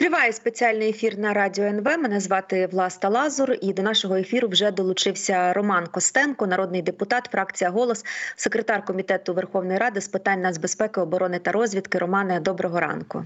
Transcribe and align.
Триває 0.00 0.32
спеціальний 0.32 0.88
ефір 0.88 1.18
на 1.18 1.32
радіо 1.32 1.64
НВ. 1.64 1.84
Мене 1.84 2.20
звати 2.20 2.66
Власта 2.66 3.08
Лазур, 3.08 3.52
і 3.60 3.72
до 3.72 3.82
нашого 3.82 4.16
ефіру 4.16 4.48
вже 4.48 4.70
долучився 4.70 5.52
Роман 5.52 5.86
Костенко, 5.86 6.46
народний 6.46 6.82
депутат, 6.82 7.24
фракція 7.32 7.70
голос, 7.70 8.04
секретар 8.36 8.84
комітету 8.84 9.34
Верховної 9.34 9.78
Ради 9.78 10.00
з 10.00 10.08
питань 10.08 10.40
нацбезпеки, 10.40 11.00
оборони 11.00 11.38
та 11.38 11.52
розвідки. 11.52 11.98
Романе, 11.98 12.40
доброго 12.40 12.80
ранку. 12.80 13.24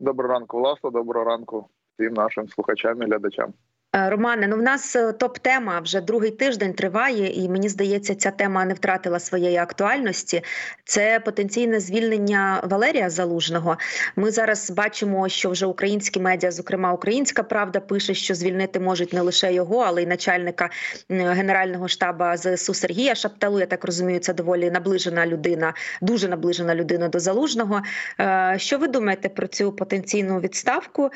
Доброго 0.00 0.34
ранку, 0.34 0.58
Власта. 0.58 0.90
Доброго 0.90 1.24
ранку 1.24 1.68
всім 1.94 2.14
нашим 2.14 2.48
слухачам 2.48 3.02
і 3.02 3.06
глядачам. 3.06 3.52
Е, 3.96 4.10
Романе, 4.10 4.46
ну 4.46 4.56
в 4.56 4.62
нас 4.62 4.96
е, 4.96 5.12
топ-тема 5.12 5.80
вже 5.80 6.00
другий 6.00 6.30
тиждень 6.30 6.72
триває, 6.72 7.42
і 7.44 7.48
мені 7.48 7.68
здається, 7.68 8.14
ця 8.14 8.30
тема 8.30 8.64
не 8.64 8.74
втратила 8.74 9.18
своєї 9.18 9.56
актуальності. 9.56 10.42
Це 10.84 11.20
потенційне 11.20 11.80
звільнення 11.80 12.60
Валерія 12.64 13.10
Залужного. 13.10 13.76
Ми 14.16 14.30
зараз 14.30 14.70
бачимо, 14.70 15.28
що 15.28 15.50
вже 15.50 15.66
українські 15.66 16.20
медіа, 16.20 16.50
зокрема 16.50 16.92
Українська 16.92 17.42
Правда, 17.42 17.80
пише, 17.80 18.14
що 18.14 18.34
звільнити 18.34 18.80
можуть 18.80 19.12
не 19.12 19.20
лише 19.20 19.52
його, 19.52 19.78
але 19.78 20.02
й 20.02 20.06
начальника 20.06 20.70
генерального 21.08 21.88
штабу 21.88 22.24
ЗСУ 22.36 22.74
Сергія 22.74 23.14
Шапталу. 23.14 23.60
Я 23.60 23.66
так 23.66 23.84
розумію, 23.84 24.18
це 24.18 24.34
доволі 24.34 24.70
наближена 24.70 25.26
людина, 25.26 25.74
дуже 26.00 26.28
наближена 26.28 26.74
людина 26.74 27.08
до 27.08 27.18
залужного. 27.18 27.82
Е, 28.20 28.54
що 28.58 28.78
ви 28.78 28.88
думаєте 28.88 29.28
про 29.28 29.46
цю 29.46 29.72
потенційну 29.72 30.40
відставку? 30.40 31.10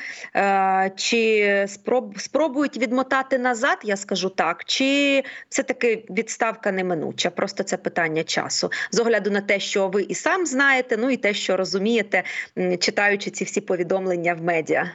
Чи 0.95 1.65
спроб 1.67 2.19
спробують 2.19 2.64
спробують 2.65 2.87
відмотати 2.87 3.37
назад, 3.37 3.77
я 3.83 3.97
скажу 3.97 4.29
так, 4.29 4.63
чи 4.65 5.23
все 5.49 5.63
таки 5.63 6.05
відставка 6.09 6.71
неминуча? 6.71 7.29
Просто 7.29 7.63
це 7.63 7.77
питання 7.77 8.23
часу 8.23 8.71
з 8.91 8.99
огляду 8.99 9.31
на 9.31 9.41
те, 9.41 9.59
що 9.59 9.87
ви 9.87 10.01
і 10.01 10.15
сам 10.15 10.45
знаєте, 10.45 10.97
ну 10.97 11.09
і 11.09 11.17
те, 11.17 11.33
що 11.33 11.57
розумієте, 11.57 12.23
читаючи 12.79 13.31
ці 13.31 13.43
всі 13.43 13.61
повідомлення 13.61 14.33
в 14.33 14.41
медіа. 14.41 14.91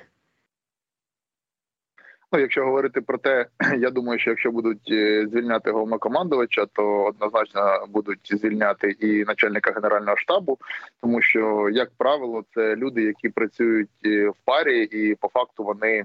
Ну, 2.32 2.38
якщо 2.38 2.64
говорити 2.64 3.00
про 3.00 3.18
те, 3.18 3.46
я 3.78 3.90
думаю, 3.90 4.18
що 4.18 4.30
якщо 4.30 4.50
будуть 4.50 4.88
е, 4.90 5.26
звільняти 5.26 5.70
головнокомандувача, 5.70 6.66
то 6.66 7.04
однозначно 7.04 7.86
будуть 7.88 8.32
звільняти 8.40 8.90
і 8.90 9.24
начальника 9.24 9.72
генерального 9.72 10.16
штабу, 10.16 10.58
тому 11.02 11.22
що, 11.22 11.68
як 11.72 11.90
правило, 11.96 12.44
це 12.54 12.76
люди, 12.76 13.02
які 13.02 13.28
працюють 13.28 13.88
е, 14.06 14.28
в 14.28 14.34
парі, 14.44 14.82
і 14.82 15.14
по 15.14 15.28
факту 15.28 15.64
вони 15.64 16.04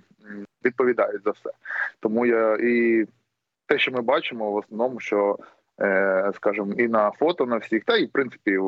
відповідають 0.66 1.24
за 1.24 1.32
все. 1.32 1.50
Тому 2.00 2.26
я 2.26 2.58
і 2.62 3.06
те, 3.68 3.80
що 3.80 3.92
ми 3.92 4.02
бачимо, 4.02 4.52
в 4.52 4.56
основному, 4.56 5.00
що 5.00 5.38
е, 5.82 6.32
скажімо, 6.36 6.74
і 6.78 6.88
на 6.88 7.12
фото 7.12 7.46
на 7.46 7.58
всіх, 7.58 7.84
та 7.84 7.98
і 7.98 8.06
в 8.06 8.12
принципі 8.12 8.60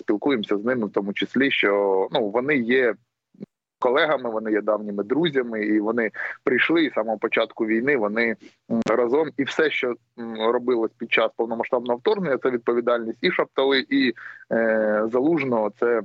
спілкуємося 0.00 0.56
з 0.58 0.64
ними, 0.64 0.86
в 0.86 0.92
тому 0.92 1.12
числі, 1.12 1.50
що 1.50 2.08
ну 2.12 2.30
вони 2.30 2.56
є 2.56 2.94
колегами, 3.84 4.30
вони 4.30 4.52
є 4.52 4.60
давніми 4.60 5.04
друзями, 5.04 5.64
і 5.64 5.80
вони 5.80 6.10
прийшли 6.44 6.84
і 6.84 6.90
з 6.90 6.92
самого 6.92 7.18
початку 7.18 7.66
війни. 7.66 7.96
Вони 7.96 8.36
разом 8.86 9.28
і 9.36 9.44
все, 9.44 9.70
що 9.70 9.94
робилось 10.38 10.90
під 10.98 11.12
час 11.12 11.30
повномасштабного 11.36 11.98
вторгнення, 11.98 12.38
це 12.38 12.50
відповідальність 12.50 13.18
і 13.20 13.30
шаптали, 13.30 13.84
і 13.88 14.12
е, 14.52 15.02
залужного. 15.12 15.72
Це 15.80 16.02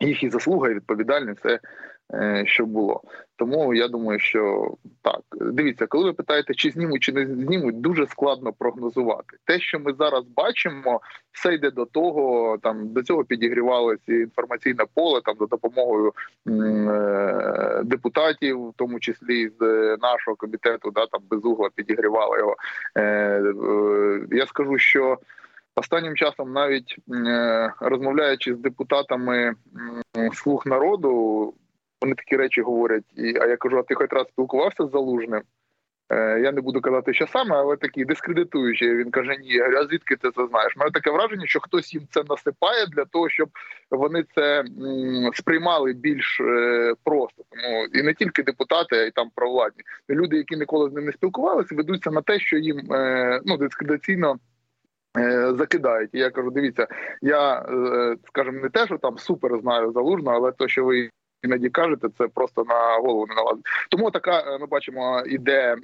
їх 0.00 0.22
і 0.22 0.30
заслуга, 0.30 0.70
і 0.70 0.74
відповідальність 0.74 1.40
це 1.42 1.58
що 2.44 2.66
було. 2.66 3.02
Тому 3.40 3.74
я 3.74 3.88
думаю, 3.88 4.18
що 4.18 4.74
так 5.02 5.20
дивіться, 5.40 5.86
коли 5.86 6.04
ви 6.04 6.12
питаєте, 6.12 6.54
чи 6.54 6.70
знімуть, 6.70 7.02
чи 7.02 7.12
не 7.12 7.26
знімуть, 7.26 7.80
дуже 7.80 8.06
складно 8.06 8.52
прогнозувати. 8.52 9.36
Те, 9.44 9.60
що 9.60 9.80
ми 9.80 9.94
зараз 9.98 10.24
бачимо, 10.36 11.00
все 11.32 11.54
йде 11.54 11.70
до 11.70 11.84
того. 11.84 12.58
Там 12.62 12.88
до 12.88 13.02
цього 13.02 13.24
підігрівалося 13.24 14.12
інформаційне 14.12 14.84
поле 14.94 15.20
там 15.24 15.36
за 15.40 15.46
допомогою 15.46 16.12
е, 16.48 17.82
депутатів, 17.84 18.68
в 18.68 18.72
тому 18.76 19.00
числі 19.00 19.50
з 19.60 19.96
нашого 20.02 20.36
комітету, 20.36 20.90
да 20.90 21.06
там 21.06 21.20
безугла 21.30 21.68
підігрівали 21.74 22.38
його. 22.38 22.56
Е, 22.94 23.02
е, 23.02 24.26
Я 24.30 24.46
скажу, 24.46 24.78
що. 24.78 25.18
Останнім 25.76 26.16
часом, 26.16 26.52
навіть 26.52 26.96
е, 27.26 27.72
розмовляючи 27.80 28.54
з 28.54 28.58
депутатами 28.58 29.54
слуг 30.32 30.62
народу, 30.66 31.54
вони 32.00 32.14
такі 32.14 32.36
речі 32.36 32.62
говорять. 32.62 33.04
І, 33.16 33.36
А 33.40 33.46
я 33.46 33.56
кажу: 33.56 33.78
а 33.78 33.82
ти 33.82 33.94
хоч 33.94 34.12
раз 34.12 34.26
спілкувався 34.28 34.86
з 34.86 34.90
залужним? 34.90 35.42
Е, 36.12 36.40
Я 36.40 36.52
не 36.52 36.60
буду 36.60 36.80
казати, 36.80 37.14
що 37.14 37.26
саме, 37.26 37.56
але 37.56 37.76
такі 37.76 38.04
дискредитуючі. 38.04 38.94
Він 38.94 39.10
каже: 39.10 39.36
Ні, 39.36 39.60
а 39.60 39.86
звідки 39.86 40.16
ти 40.16 40.30
це 40.30 40.46
знаєш? 40.46 40.76
Мене 40.76 40.90
таке 40.90 41.10
враження, 41.10 41.46
що 41.46 41.60
хтось 41.60 41.94
їм 41.94 42.02
це 42.10 42.22
насипає 42.28 42.86
для 42.86 43.04
того, 43.04 43.28
щоб 43.28 43.48
вони 43.90 44.24
це 44.34 44.60
м, 44.60 45.30
сприймали 45.34 45.92
більш 45.92 46.40
е, 46.40 46.94
просто. 47.04 47.44
Тому 47.50 47.86
і 47.94 48.02
не 48.02 48.14
тільки 48.14 48.42
депутати, 48.42 48.96
а 48.96 49.02
й 49.02 49.10
там 49.10 49.30
провладні 49.34 49.82
люди, 50.10 50.36
які 50.36 50.56
ніколи 50.56 50.90
з 50.90 50.92
ним 50.92 51.04
не 51.04 51.12
спілкувалися, 51.12 51.74
ведуться 51.74 52.10
на 52.10 52.22
те, 52.22 52.38
що 52.38 52.56
їм 52.56 52.92
е, 52.92 53.40
ну 53.44 53.56
дискредитаційно. 53.56 54.38
Е, 55.18 55.54
закидають, 55.54 56.10
і 56.12 56.18
я 56.18 56.30
кажу: 56.30 56.50
дивіться, 56.50 56.86
я 57.22 57.58
е, 57.58 58.16
скажімо, 58.28 58.60
не 58.62 58.68
те, 58.68 58.86
що 58.86 58.98
там 58.98 59.18
супер 59.18 59.60
знаю 59.60 59.92
залужно, 59.92 60.30
але 60.30 60.52
то, 60.52 60.68
що 60.68 60.84
ви 60.84 61.10
іноді 61.44 61.68
кажете, 61.70 62.08
це 62.18 62.28
просто 62.28 62.64
на 62.64 62.96
голову 62.96 63.26
не 63.26 63.34
налазить. 63.34 63.64
Тому 63.90 64.10
така 64.10 64.40
е, 64.40 64.58
ми 64.58 64.66
бачимо 64.66 65.22
іде, 65.26 65.76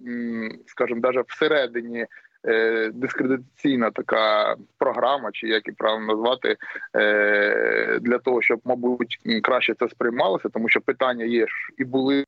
скажімо, 0.66 1.00
навіть 1.02 1.28
всередині. 1.28 2.06
Е, 2.48 2.90
дискредитаційна 2.94 3.90
така 3.90 4.56
програма, 4.78 5.30
чи 5.32 5.48
як 5.48 5.68
і 5.68 5.72
правильно 5.72 6.06
назвати, 6.06 6.56
е, 6.96 7.98
для 8.00 8.18
того, 8.18 8.42
щоб, 8.42 8.60
мабуть, 8.64 9.18
краще 9.42 9.74
це 9.74 9.88
сприймалося, 9.88 10.48
тому 10.48 10.68
що 10.68 10.80
питання 10.80 11.24
є 11.24 11.46
ж 11.46 11.54
і 11.78 11.84
були 11.84 12.24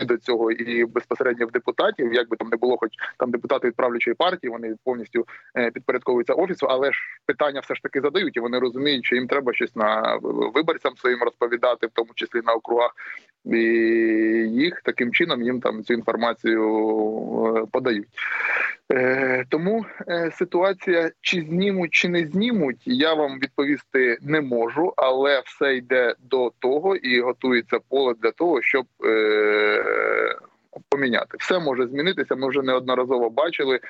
до 0.00 0.16
цього 0.16 0.50
і 0.52 0.84
безпосередньо 0.84 1.46
в 1.46 1.50
депутатів, 1.50 2.14
як 2.14 2.28
би 2.28 2.36
там 2.36 2.48
не 2.48 2.56
було, 2.56 2.76
хоч 2.76 2.90
там 3.18 3.30
депутати 3.30 3.68
від 3.68 3.74
правлячої 3.74 4.14
партії, 4.14 4.50
вони 4.50 4.74
повністю 4.84 5.26
е, 5.56 5.70
підпорядковуються 5.70 6.32
офісу, 6.32 6.66
але 6.66 6.92
ж 6.92 6.98
питання 7.26 7.60
все 7.60 7.74
ж 7.74 7.82
таки 7.82 8.00
задають, 8.00 8.36
і 8.36 8.40
вони 8.40 8.58
розуміють, 8.58 9.06
що 9.06 9.16
їм 9.16 9.26
треба 9.26 9.52
щось 9.52 9.76
на 9.76 10.18
виборцям 10.54 10.96
своїм 10.96 11.22
розповідати, 11.22 11.86
в 11.86 11.90
тому 11.92 12.10
числі 12.14 12.40
на 12.44 12.52
округах, 12.52 12.90
і 13.44 13.58
їх 14.52 14.82
таким 14.84 15.12
чином 15.12 15.42
їм 15.42 15.60
там 15.60 15.82
цю 15.82 15.94
інформацію 15.94 16.62
е, 17.56 17.66
подають. 17.72 18.08
Е, 18.92 19.44
тому 19.48 19.86
ситуація 20.38 21.10
чи 21.20 21.40
знімуть, 21.42 21.90
чи 21.90 22.08
не 22.08 22.26
знімуть, 22.26 22.82
я 22.84 23.14
вам 23.14 23.38
відповісти 23.38 24.18
не 24.22 24.40
можу, 24.40 24.92
але 24.96 25.42
все 25.46 25.76
йде 25.76 26.14
до 26.30 26.52
того 26.58 26.96
і 26.96 27.20
готується 27.20 27.78
поле 27.88 28.14
для 28.22 28.30
того, 28.30 28.62
щоб 28.62 28.86
поміняти. 30.88 31.36
Все 31.38 31.58
може 31.58 31.86
змінитися. 31.86 32.34
Ми 32.34 32.48
вже 32.48 32.62
неодноразово 32.62 33.30
бачили, 33.30 33.80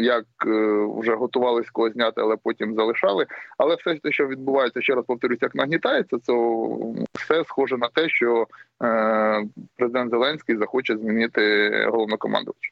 як 0.00 0.24
вже 0.98 1.14
готувалися 1.14 1.70
кого 1.72 1.90
зняти, 1.90 2.20
але 2.20 2.36
потім 2.36 2.74
залишали. 2.74 3.26
Але 3.58 3.74
все 3.74 3.94
те, 3.94 4.12
що 4.12 4.26
відбувається, 4.26 4.82
ще 4.82 4.94
раз 4.94 5.04
повторюсь, 5.04 5.42
як 5.42 5.54
нагнітається, 5.54 6.16
то 6.26 6.68
все 7.12 7.44
схоже 7.44 7.76
на 7.76 7.88
те, 7.88 8.08
що 8.08 8.46
президент 9.76 10.10
Зеленський 10.10 10.56
захоче 10.56 10.96
змінити 10.96 11.70
головнокомандувача. 11.90 12.70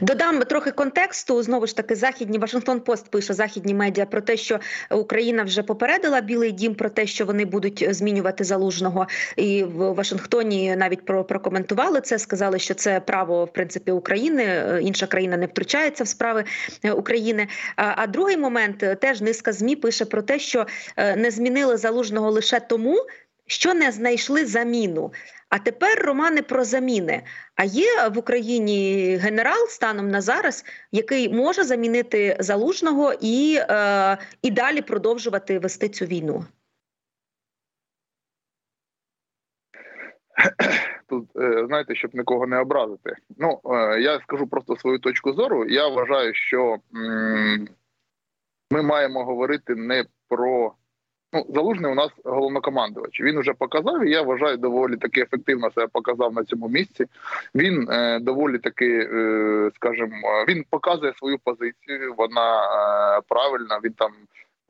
Додам 0.00 0.42
трохи 0.42 0.70
контексту. 0.70 1.42
Знову 1.42 1.66
ж 1.66 1.76
таки, 1.76 1.94
західні 1.94 2.38
Вашингтон 2.38 2.80
Пост 2.80 3.10
пише 3.10 3.34
західні 3.34 3.74
медіа 3.74 4.06
про 4.06 4.20
те, 4.20 4.36
що 4.36 4.60
Україна 4.90 5.42
вже 5.42 5.62
попередила 5.62 6.20
Білий 6.20 6.52
Дім 6.52 6.74
про 6.74 6.90
те, 6.90 7.06
що 7.06 7.26
вони 7.26 7.44
будуть 7.44 7.94
змінювати 7.94 8.44
залужного, 8.44 9.06
і 9.36 9.64
в 9.64 9.92
Вашингтоні 9.92 10.76
навіть 10.76 11.04
про 11.04 11.24
прокоментували 11.24 12.00
це. 12.00 12.18
Сказали, 12.18 12.58
що 12.58 12.74
це 12.74 13.00
право 13.00 13.44
в 13.44 13.52
принципі 13.52 13.90
України. 13.90 14.78
Інша 14.82 15.06
країна 15.06 15.36
не 15.36 15.46
втручається 15.46 16.04
в 16.04 16.08
справи 16.08 16.44
України. 16.94 17.48
А 17.76 18.06
другий 18.06 18.36
момент 18.36 18.84
теж 19.00 19.20
низка 19.20 19.52
змі 19.52 19.76
пише 19.76 20.04
про 20.04 20.22
те, 20.22 20.38
що 20.38 20.66
е, 20.96 21.16
не 21.16 21.30
змінили 21.30 21.76
залужного 21.76 22.30
лише 22.30 22.60
тому, 22.60 22.96
що 23.48 23.74
не 23.74 23.92
знайшли 23.92 24.46
заміну. 24.46 25.12
А 25.48 25.58
тепер 25.58 25.98
романи 26.04 26.42
про 26.42 26.64
заміни. 26.64 27.22
А 27.54 27.64
є 27.64 28.08
в 28.08 28.18
Україні 28.18 29.06
генерал 29.16 29.66
станом 29.68 30.10
на 30.10 30.20
зараз, 30.20 30.64
який 30.92 31.34
може 31.34 31.64
замінити 31.64 32.36
залужного 32.40 33.12
і, 33.20 33.58
е, 33.60 34.18
і 34.42 34.50
далі 34.50 34.82
продовжувати 34.82 35.58
вести 35.58 35.88
цю 35.88 36.04
війну. 36.04 36.44
Тут 41.08 41.28
е, 41.36 41.66
знаєте, 41.66 41.94
щоб 41.94 42.14
нікого 42.14 42.46
не 42.46 42.58
образити. 42.58 43.16
Ну 43.38 43.60
е, 43.64 44.00
я 44.00 44.20
скажу 44.20 44.46
просто 44.46 44.76
свою 44.76 44.98
точку 44.98 45.32
зору. 45.32 45.64
Я 45.68 45.88
вважаю, 45.88 46.34
що 46.34 46.76
ми 48.70 48.82
маємо 48.82 49.24
говорити 49.24 49.74
не 49.74 50.04
про 50.28 50.74
Ну, 51.32 51.46
залужний 51.54 51.92
у 51.92 51.94
нас 51.94 52.10
головнокомандувач. 52.24 53.20
Він 53.20 53.40
вже 53.40 53.52
показав. 53.52 54.06
і 54.06 54.10
Я 54.10 54.22
вважаю, 54.22 54.56
доволі 54.56 54.96
таки 54.96 55.20
ефективно 55.20 55.70
себе 55.70 55.86
показав 55.92 56.32
на 56.32 56.44
цьому 56.44 56.68
місці. 56.68 57.06
Він 57.54 57.88
е, 57.90 58.18
доволі 58.20 58.58
таки, 58.58 59.08
е, 59.12 59.70
скажімо, 59.74 60.44
він 60.48 60.64
показує 60.70 61.12
свою 61.14 61.38
позицію. 61.38 62.14
Вона 62.18 62.60
е, 62.62 63.20
правильна. 63.28 63.80
Він 63.84 63.92
там 63.92 64.12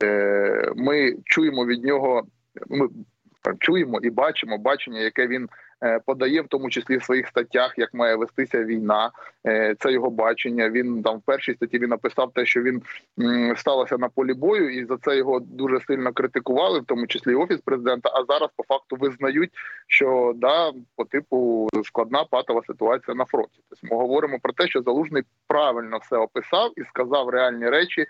е, 0.03 0.71
ми 0.75 1.15
чуємо 1.25 1.65
від 1.65 1.83
нього. 1.83 2.23
Ми 2.69 2.87
чуємо 3.59 3.99
і 4.01 4.09
бачимо 4.09 4.57
бачення, 4.57 4.99
яке 4.99 5.27
він 5.27 5.49
подає, 6.05 6.41
в 6.41 6.47
тому 6.47 6.69
числі 6.69 6.97
в 6.97 7.03
своїх 7.03 7.27
статтях, 7.27 7.73
як 7.77 7.93
має 7.93 8.15
вестися 8.15 8.63
війна. 8.63 9.11
Е, 9.47 9.75
це 9.79 9.91
його 9.91 10.09
бачення. 10.09 10.69
Він 10.69 11.03
там 11.03 11.17
в 11.17 11.21
першій 11.21 11.53
статті 11.53 11.79
він 11.79 11.89
написав 11.89 12.31
те, 12.33 12.45
що 12.45 12.61
він 12.61 12.81
сталося 13.55 13.97
на 13.97 14.09
полі 14.09 14.33
бою, 14.33 14.69
і 14.69 14.85
за 14.85 14.97
це 14.97 15.17
його 15.17 15.39
дуже 15.39 15.79
сильно 15.79 16.13
критикували, 16.13 16.79
в 16.79 16.85
тому 16.85 17.07
числі 17.07 17.35
офіс 17.35 17.61
президента. 17.61 18.09
А 18.13 18.25
зараз 18.33 18.49
по 18.55 18.63
факту 18.63 18.95
визнають, 18.95 19.51
що 19.87 20.33
да, 20.35 20.71
по 20.95 21.05
типу 21.05 21.67
складна 21.83 22.23
патова 22.23 22.61
ситуація 22.67 23.15
на 23.15 23.25
фронті. 23.25 23.59
Тобто 23.69 23.95
ми 23.95 24.01
говоримо 24.01 24.39
про 24.41 24.53
те, 24.53 24.67
що 24.67 24.81
залужний 24.81 25.23
правильно 25.47 25.97
все 25.97 26.17
описав 26.17 26.71
і 26.77 26.83
сказав 26.83 27.29
реальні 27.29 27.69
речі, 27.69 28.05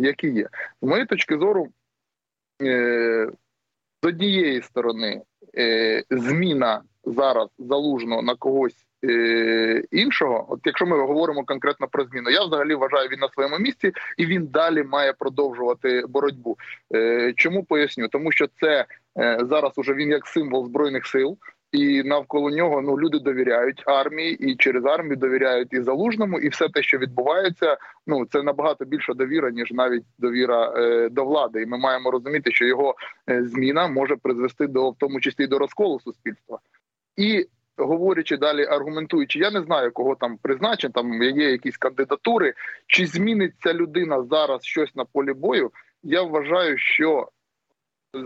які 0.00 0.28
є 0.28 0.48
з 0.82 0.86
моєї 0.86 1.06
точки 1.06 1.38
зору. 1.38 1.68
Однієї 4.04 4.62
сторони 4.62 5.22
е, 5.58 6.02
зміна 6.10 6.82
зараз 7.04 7.48
залужно 7.58 8.22
на 8.22 8.34
когось 8.34 8.86
е, 9.04 9.82
іншого. 9.90 10.46
От 10.48 10.60
якщо 10.64 10.86
ми 10.86 11.00
говоримо 11.00 11.44
конкретно 11.44 11.88
про 11.88 12.04
зміну, 12.04 12.30
я 12.30 12.44
взагалі 12.44 12.74
вважаю 12.74 13.08
він 13.08 13.18
на 13.18 13.28
своєму 13.28 13.58
місці 13.58 13.92
і 14.16 14.26
він 14.26 14.46
далі 14.46 14.82
має 14.82 15.12
продовжувати 15.12 16.04
боротьбу. 16.08 16.56
Е, 16.94 17.32
чому 17.36 17.64
поясню? 17.64 18.08
Тому 18.08 18.32
що 18.32 18.46
це 18.60 18.86
зараз 19.40 19.72
уже 19.76 19.94
він 19.94 20.08
як 20.08 20.26
символ 20.26 20.66
збройних 20.66 21.06
сил 21.06 21.38
і 21.74 22.02
навколо 22.02 22.50
нього 22.50 22.82
ну 22.82 22.98
люди 22.98 23.18
довіряють 23.18 23.82
армії, 23.86 24.50
і 24.50 24.56
через 24.56 24.84
армію 24.84 25.16
довіряють 25.16 25.72
і 25.72 25.80
залужному, 25.80 26.38
і 26.38 26.48
все 26.48 26.68
те, 26.68 26.82
що 26.82 26.98
відбувається, 26.98 27.76
ну 28.06 28.26
це 28.26 28.42
набагато 28.42 28.84
більша 28.84 29.14
довіра, 29.14 29.50
ніж 29.50 29.70
навіть 29.70 30.04
довіра 30.18 30.72
е, 30.76 31.08
до 31.08 31.24
влади. 31.24 31.62
І 31.62 31.66
ми 31.66 31.78
маємо 31.78 32.10
розуміти, 32.10 32.52
що 32.52 32.64
його 32.64 32.94
е, 33.30 33.44
зміна 33.44 33.88
може 33.88 34.16
призвести 34.16 34.66
до 34.66 34.90
в 34.90 34.96
тому 34.98 35.20
числі 35.20 35.46
до 35.46 35.58
розколу 35.58 36.00
суспільства 36.00 36.58
і. 37.16 37.46
Говорячи 37.76 38.36
далі, 38.36 38.64
аргументуючи, 38.64 39.38
я 39.38 39.50
не 39.50 39.62
знаю, 39.62 39.92
кого 39.92 40.14
там 40.14 40.38
призначен, 40.42 40.92
там 40.92 41.22
є 41.22 41.50
якісь 41.50 41.76
кандидатури. 41.76 42.54
Чи 42.86 43.06
зміниться 43.06 43.74
людина 43.74 44.22
зараз 44.22 44.64
щось 44.64 44.94
на 44.94 45.04
полі 45.04 45.32
бою? 45.32 45.70
Я 46.02 46.22
вважаю, 46.22 46.78
що 46.78 47.28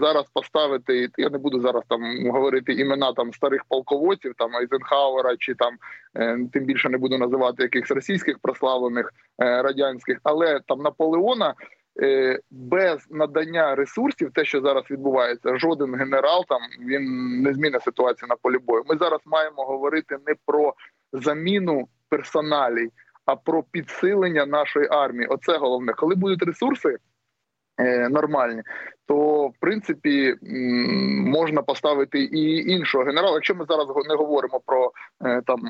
зараз 0.00 0.24
поставити 0.32 1.08
я 1.18 1.30
не 1.30 1.38
буду 1.38 1.60
зараз 1.60 1.82
там 1.88 2.30
говорити 2.30 2.72
імена 2.72 3.12
там 3.12 3.32
старих 3.32 3.64
полководців, 3.68 4.34
там 4.38 4.56
Айзенхауера 4.56 5.36
чи 5.38 5.54
там 5.54 5.74
е, 6.16 6.38
тим 6.52 6.64
більше 6.64 6.88
не 6.88 6.98
буду 6.98 7.18
називати 7.18 7.62
якихось 7.62 7.90
російських 7.90 8.38
прославлених 8.38 9.12
е, 9.42 9.62
радянських, 9.62 10.18
але 10.22 10.60
там 10.66 10.80
Наполеона. 10.80 11.54
Е, 12.02 12.38
без 12.50 13.06
надання 13.10 13.74
ресурсів, 13.74 14.30
те, 14.34 14.44
що 14.44 14.60
зараз 14.60 14.84
відбувається, 14.90 15.58
жоден 15.58 15.94
генерал 15.94 16.44
там 16.48 16.60
він 16.86 17.02
не 17.42 17.54
змінить 17.54 17.82
ситуацію 17.82 18.28
на 18.28 18.36
полі 18.36 18.58
бою. 18.58 18.82
Ми 18.86 18.96
зараз 18.96 19.20
маємо 19.24 19.64
говорити 19.64 20.16
не 20.26 20.34
про 20.46 20.74
заміну 21.12 21.88
персоналій, 22.08 22.88
а 23.26 23.36
про 23.36 23.62
підсилення 23.62 24.46
нашої 24.46 24.88
армії. 24.90 25.26
Оце 25.26 25.56
головне, 25.56 25.92
коли 25.92 26.14
будуть 26.14 26.42
ресурси. 26.42 26.96
Е, 27.80 28.08
нормальні, 28.08 28.62
то 29.06 29.46
в 29.46 29.54
принципі 29.60 30.34
можна 31.26 31.62
поставити 31.62 32.20
і 32.20 32.72
іншого 32.72 33.04
генерала. 33.04 33.34
Якщо 33.34 33.54
ми 33.54 33.64
зараз 33.68 33.86
не 34.08 34.14
говоримо 34.14 34.60
про 34.66 34.92
е, 35.24 35.42
там 35.46 35.60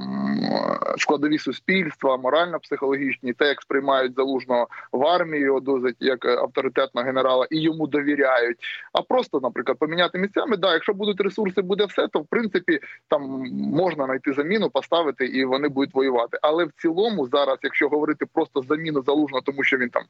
складові 0.98 1.38
суспільства, 1.38 2.16
морально-психологічні, 2.16 3.32
те, 3.32 3.44
як 3.44 3.62
сприймають 3.62 4.14
залужного 4.14 4.68
в 4.92 5.06
армії, 5.06 5.42
його 5.42 5.60
досить 5.60 5.96
як 6.00 6.24
авторитетного 6.24 7.06
генерала 7.06 7.46
і 7.50 7.60
йому 7.60 7.86
довіряють. 7.86 8.56
А 8.92 9.02
просто, 9.02 9.40
наприклад, 9.40 9.78
поміняти 9.78 10.18
місцями. 10.18 10.56
Да, 10.56 10.72
якщо 10.72 10.94
будуть 10.94 11.20
ресурси, 11.20 11.62
буде 11.62 11.84
все, 11.84 12.08
то 12.08 12.20
в 12.20 12.26
принципі 12.26 12.80
там 13.08 13.22
можна 13.52 14.04
знайти 14.04 14.32
заміну, 14.32 14.70
поставити 14.70 15.26
і 15.26 15.44
вони 15.44 15.68
будуть 15.68 15.94
воювати. 15.94 16.38
Але 16.42 16.64
в 16.64 16.72
цілому, 16.72 17.26
зараз, 17.26 17.58
якщо 17.62 17.88
говорити 17.88 18.26
просто 18.32 18.62
заміну 18.62 19.02
залужного, 19.02 19.40
тому 19.40 19.64
що 19.64 19.76
він 19.76 19.88
там 19.88 20.02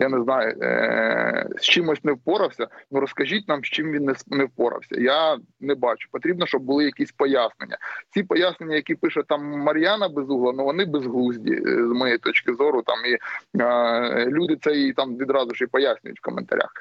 я 0.00 0.08
не 0.08 0.22
знаю, 0.22 0.56
е, 0.62 1.46
з 1.58 1.62
чимось 1.62 2.04
не 2.04 2.12
впорався. 2.12 2.66
Ну 2.90 3.00
розкажіть 3.00 3.48
нам, 3.48 3.64
з 3.64 3.66
чим 3.66 3.92
він 3.92 4.04
не 4.04 4.14
не 4.26 4.44
впорався. 4.44 5.00
Я 5.00 5.38
не 5.60 5.74
бачу. 5.74 6.08
Потрібно, 6.12 6.46
щоб 6.46 6.62
були 6.62 6.84
якісь 6.84 7.12
пояснення. 7.12 7.78
Ці 8.10 8.22
пояснення, 8.22 8.76
які 8.76 8.94
пише 8.94 9.22
там 9.22 9.44
Мар'яна 9.44 10.08
Безугла, 10.08 10.52
ну 10.56 10.64
вони 10.64 10.84
безглузді 10.84 11.54
е, 11.54 11.86
з 11.86 11.92
моєї 11.92 12.18
точки 12.18 12.54
зору. 12.54 12.82
Там 12.82 12.98
і 13.06 13.18
е, 13.62 14.26
люди 14.26 14.56
це 14.62 14.80
і 14.80 14.92
там 14.92 15.16
відразу 15.16 15.54
ж 15.54 15.64
і 15.64 15.66
пояснюють 15.66 16.18
в 16.18 16.22
коментарях. 16.22 16.72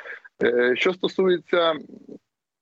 Е, 0.43 0.75
Що 0.75 0.93
стосується 0.93 1.73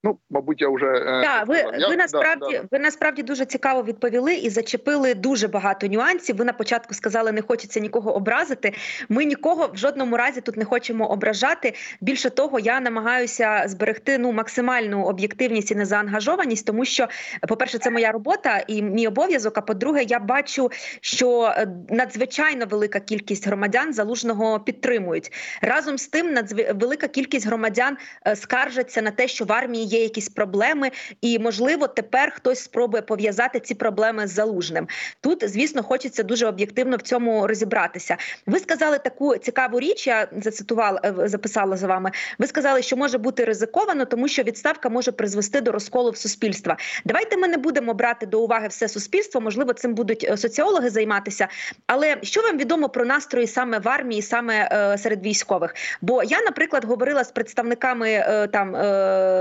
Ну, 0.08 0.20
мабуть, 0.30 0.62
я 0.62 0.70
вже 0.70 0.86
е, 0.86 1.22
Так, 1.24 1.48
ви 1.48 1.58
я, 1.58 1.88
ви 1.88 1.96
насправді 1.96 2.52
да, 2.52 2.62
да. 2.62 2.68
ви 2.72 2.80
насправді 2.80 3.24
дуже 3.24 3.46
цікаво 3.46 3.84
відповіли 3.84 4.36
і 4.36 4.50
зачепили 4.50 5.14
дуже 5.14 5.48
багато 5.48 5.88
нюансів. 5.88 6.36
Ви 6.36 6.46
на 6.46 6.54
початку 6.54 6.94
сказали, 6.94 7.32
не 7.32 7.42
хочеться 7.42 7.80
нікого 7.80 8.16
образити. 8.16 8.74
Ми 9.10 9.26
нікого 9.26 9.70
в 9.74 9.78
жодному 9.78 10.18
разі 10.18 10.42
тут 10.42 10.58
не 10.58 10.66
хочемо 10.66 11.10
ображати. 11.10 11.74
Більше 12.02 12.30
того, 12.30 12.60
я 12.60 12.80
намагаюся 12.80 13.64
зберегти 13.66 14.18
ну 14.18 14.32
максимальну 14.32 15.04
об'єктивність 15.04 15.72
і 15.72 15.76
незаангажованість, 15.76 16.66
тому 16.66 16.86
що, 16.86 17.08
по-перше, 17.48 17.78
це 17.78 17.90
моя 17.90 18.12
робота 18.12 18.64
і 18.68 18.82
мій 18.82 19.08
обов'язок. 19.08 19.58
А 19.58 19.62
по-друге, 19.62 20.04
я 20.04 20.20
бачу, 20.20 20.70
що 21.02 21.54
е, 21.58 21.68
надзвичайно 21.90 22.66
велика 22.66 23.00
кількість 23.00 23.48
громадян 23.48 23.94
залужного 23.94 24.60
підтримують 24.60 25.32
разом 25.62 25.98
з 25.98 26.08
тим. 26.08 26.34
Надзв... 26.34 26.56
велика 26.76 27.08
кількість 27.08 27.48
громадян 27.48 27.98
е, 28.28 28.36
скаржаться 28.36 29.02
на 29.02 29.12
те, 29.12 29.28
що 29.28 29.46
в 29.46 29.52
армії 29.52 29.86
є 29.86 29.97
якісь 30.00 30.30
проблеми, 30.30 30.92
і 31.22 31.40
можливо 31.40 31.88
тепер 31.88 32.34
хтось 32.36 32.60
спробує 32.60 33.02
пов'язати 33.02 33.60
ці 33.60 33.76
проблеми 33.76 34.28
з 34.28 34.32
залужним. 34.32 34.88
Тут, 35.22 35.50
звісно, 35.50 35.84
хочеться 35.84 36.24
дуже 36.24 36.48
об'єктивно 36.48 36.98
в 36.98 37.02
цьому 37.02 37.48
розібратися. 37.48 38.18
Ви 38.46 38.60
сказали 38.60 39.00
таку 39.00 39.38
цікаву 39.38 39.80
річ. 39.80 40.08
Я 40.08 40.28
зацитувала, 40.42 41.02
е, 41.06 41.28
записала 41.28 41.78
за 41.78 41.88
вами. 41.88 42.12
Ви 42.40 42.48
сказали, 42.48 42.82
що 42.82 42.98
може 42.98 43.18
бути 43.18 43.44
ризиковано, 43.44 44.06
тому 44.06 44.28
що 44.28 44.44
відставка 44.44 44.90
може 44.90 45.12
призвести 45.12 45.62
до 45.62 45.72
розколу 45.72 46.12
в 46.12 46.18
суспільства. 46.18 46.78
Давайте 47.06 47.38
ми 47.38 47.48
не 47.48 47.58
будемо 47.58 47.94
брати 47.94 48.26
до 48.26 48.42
уваги 48.42 48.68
все 48.68 48.88
суспільство. 48.88 49.42
Можливо, 49.42 49.74
цим 49.74 49.94
будуть 49.94 50.24
е, 50.30 50.38
соціологи 50.38 50.90
займатися. 50.90 51.48
Але 51.88 52.18
що 52.22 52.42
вам 52.42 52.58
відомо 52.58 52.90
про 52.90 53.06
настрої 53.06 53.48
саме 53.48 53.80
в 53.80 53.90
армії, 53.90 54.22
саме 54.22 54.70
е, 54.72 54.98
серед 54.98 55.26
військових? 55.26 55.76
Бо 56.02 56.24
я, 56.24 56.42
наприклад, 56.42 56.86
говорила 56.86 57.24
з 57.24 57.32
представниками 57.32 58.48
там 58.54 58.74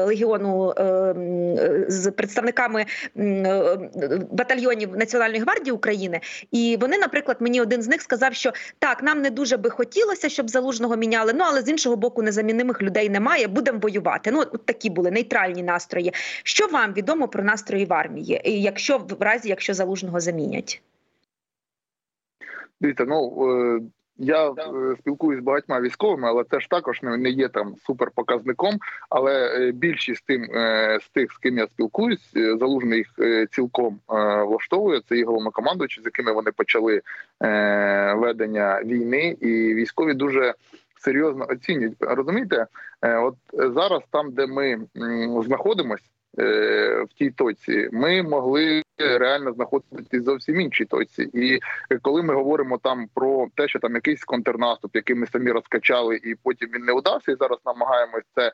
легіону 0.06 0.35
регіону 0.36 0.72
ем, 0.76 1.56
з 1.88 2.10
представниками 2.10 2.86
е, 3.16 3.76
батальйонів 4.30 4.96
Національної 4.96 5.40
гвардії 5.40 5.72
України, 5.72 6.20
і 6.50 6.78
вони, 6.80 6.98
наприклад, 6.98 7.36
мені 7.40 7.60
один 7.60 7.82
з 7.82 7.88
них 7.88 8.02
сказав, 8.02 8.34
що 8.34 8.52
так, 8.78 9.02
нам 9.02 9.22
не 9.22 9.30
дуже 9.30 9.56
би 9.56 9.70
хотілося, 9.70 10.28
щоб 10.28 10.50
залужного 10.50 10.96
міняли. 10.96 11.32
Ну 11.32 11.44
але 11.46 11.62
з 11.62 11.68
іншого 11.68 11.96
боку, 11.96 12.22
незамінимих 12.22 12.82
людей 12.82 13.08
немає. 13.08 13.48
Будемо 13.48 13.78
воювати. 13.78 14.30
Ну 14.30 14.40
от 14.40 14.66
такі 14.66 14.90
були 14.90 15.10
нейтральні 15.10 15.62
настрої. 15.62 16.12
Що 16.42 16.66
вам 16.66 16.92
відомо 16.92 17.28
про 17.28 17.44
настрої 17.44 17.84
в 17.84 17.92
армії, 17.92 18.40
якщо 18.44 18.98
в 18.98 19.22
разі 19.22 19.48
якщо 19.48 19.74
залужного 19.74 20.20
замінять? 20.20 20.82
Дивіться, 22.80 23.04
ну 23.04 23.48
е, 23.50 23.80
я 24.18 24.50
е, 24.50 24.54
спілкуюся 24.98 25.40
з 25.40 25.44
багатьма 25.44 25.80
військовими, 25.80 26.28
але 26.28 26.44
це 26.44 26.60
ж 26.60 26.70
також 26.70 27.02
не 27.02 27.30
є 27.30 27.48
там 27.48 27.74
суперпоказником. 27.86 28.78
Але 29.10 29.48
е, 29.54 29.72
більшість 29.72 30.26
тим 30.26 30.42
е, 30.42 30.98
з 31.02 31.08
тих, 31.08 31.32
з 31.32 31.36
ким 31.38 31.58
я 31.58 31.66
спілкуюсь, 31.66 32.32
залужний 32.34 32.98
їх 32.98 33.08
цілком 33.50 33.98
влаштовує. 34.48 35.00
Це 35.08 35.18
і 35.18 35.24
головнокомандуючі, 35.24 36.00
з 36.00 36.04
якими 36.04 36.32
вони 36.32 36.50
почали 36.50 37.02
ведення 38.16 38.82
війни, 38.84 39.36
і 39.40 39.74
військові 39.74 40.14
дуже 40.14 40.54
серйозно 41.00 41.46
оцінюють. 41.48 41.96
Розумієте, 42.00 42.66
от 43.02 43.34
зараз, 43.52 44.02
там 44.10 44.32
де 44.32 44.46
ми 44.46 44.78
знаходимося 45.44 46.04
в 46.36 47.08
тій 47.18 47.30
точці, 47.30 47.88
ми 47.92 48.22
могли 48.22 48.82
реально 48.98 49.52
знаходитись 49.52 50.24
зовсім 50.24 50.60
іншій 50.60 50.84
точці. 50.84 51.22
І 51.22 51.60
коли 52.02 52.22
ми 52.22 52.34
говоримо 52.34 52.78
там 52.78 53.08
про 53.14 53.46
те, 53.54 53.68
що 53.68 53.78
там 53.78 53.94
якийсь 53.94 54.24
контрнаступ, 54.24 54.96
який 54.96 55.16
ми 55.16 55.26
самі 55.26 55.50
розкачали, 55.50 56.20
і 56.24 56.34
потім 56.42 56.68
він 56.74 56.82
не 56.82 56.92
удався, 56.92 57.32
і 57.32 57.36
зараз 57.36 57.58
намагаємось 57.66 58.24
це. 58.34 58.52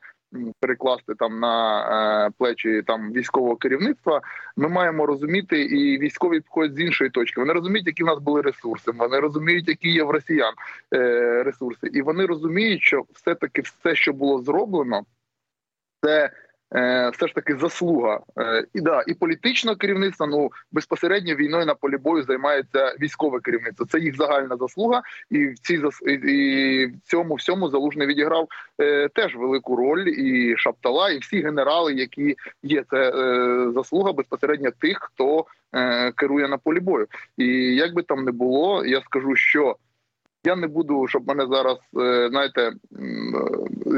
Перекласти 0.61 1.15
там 1.15 1.41
на 1.41 2.27
е, 2.27 2.31
плечі 2.39 2.83
там 2.87 3.13
військового 3.13 3.57
керівництва, 3.57 4.21
ми 4.57 4.69
маємо 4.69 5.07
розуміти, 5.07 5.63
і 5.63 5.99
військові 5.99 6.41
підходять 6.41 6.77
з 6.77 6.81
іншої 6.81 7.11
точки. 7.11 7.41
Вони 7.41 7.53
розуміють, 7.53 7.87
які 7.87 8.03
в 8.03 8.07
нас 8.07 8.19
були 8.19 8.41
ресурси. 8.41 8.91
Вони 8.95 9.21
розуміють, 9.21 9.69
які 9.69 9.91
є 9.91 10.05
в 10.05 10.11
росіян 10.11 10.55
е, 10.95 11.43
ресурси, 11.43 11.87
і 11.93 12.03
вони 12.03 12.27
розуміють, 12.27 12.83
що 12.83 13.05
все 13.15 13.35
таки 13.35 13.63
все, 13.63 13.95
що 13.95 14.13
було 14.13 14.43
зроблено, 14.43 15.03
це 16.05 16.25
е, 16.25 16.31
все 17.13 17.29
ж 17.29 17.35
таки 17.35 17.57
заслуга 17.57 18.21
е, 18.39 18.65
і 18.75 18.81
да 18.81 19.05
і 19.07 19.15
політичного 19.15 19.77
керівництва. 19.77 20.27
Ну 20.27 20.51
безпосередньо 20.73 21.35
війною 21.35 21.67
на 21.67 21.75
полі 21.75 21.97
бою 21.97 22.23
займається 22.23 22.95
військове 23.01 23.41
керівництво. 23.41 23.87
Це 23.87 23.99
їх 23.99 24.17
загальна 24.17 24.57
заслуга, 24.57 25.03
і 25.31 25.47
в 25.47 25.59
цій 25.59 25.83
і, 26.07 26.87
в 26.87 27.01
цьому 27.05 27.35
всьому 27.35 27.69
залужний 27.69 28.07
відіграв 28.07 28.49
е, 28.81 29.09
теж 29.09 29.37
велику 29.37 29.77
роль. 29.77 30.09
І 30.09 30.57
Шаптала, 30.57 31.11
і 31.11 31.19
всі 31.19 31.43
генерали, 31.43 31.95
які 31.95 32.37
є, 32.63 32.85
це 32.91 33.11
е, 33.11 33.73
заслуга 33.73 34.13
безпосередньо 34.13 34.71
тих, 34.79 34.99
хто 35.01 35.47
е, 35.75 36.13
керує 36.13 36.49
на 36.49 36.59
полі 36.59 36.81
бою. 36.81 37.07
І 37.37 37.47
як 37.75 37.95
би 37.95 38.03
там 38.03 38.25
не 38.25 38.33
було, 38.33 38.85
я 38.85 39.01
скажу, 39.01 39.37
що. 39.37 39.77
Я 40.45 40.57
не 40.57 40.67
буду, 40.67 41.09
щоб 41.09 41.29
мене 41.29 41.47
зараз 41.47 41.79
е, 42.01 42.29
знаєте, 42.31 42.63
е, 42.63 42.73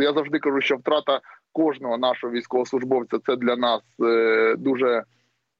я 0.02 0.12
завжди 0.12 0.38
кажу, 0.38 0.61
що 0.61 0.76
втрата 0.76 1.21
кожного 1.54 1.99
нашого 1.99 2.32
військовослужбовця 2.32 3.18
це 3.26 3.37
для 3.37 3.56
нас 3.56 3.80
е, 4.02 4.54
дуже 4.58 5.02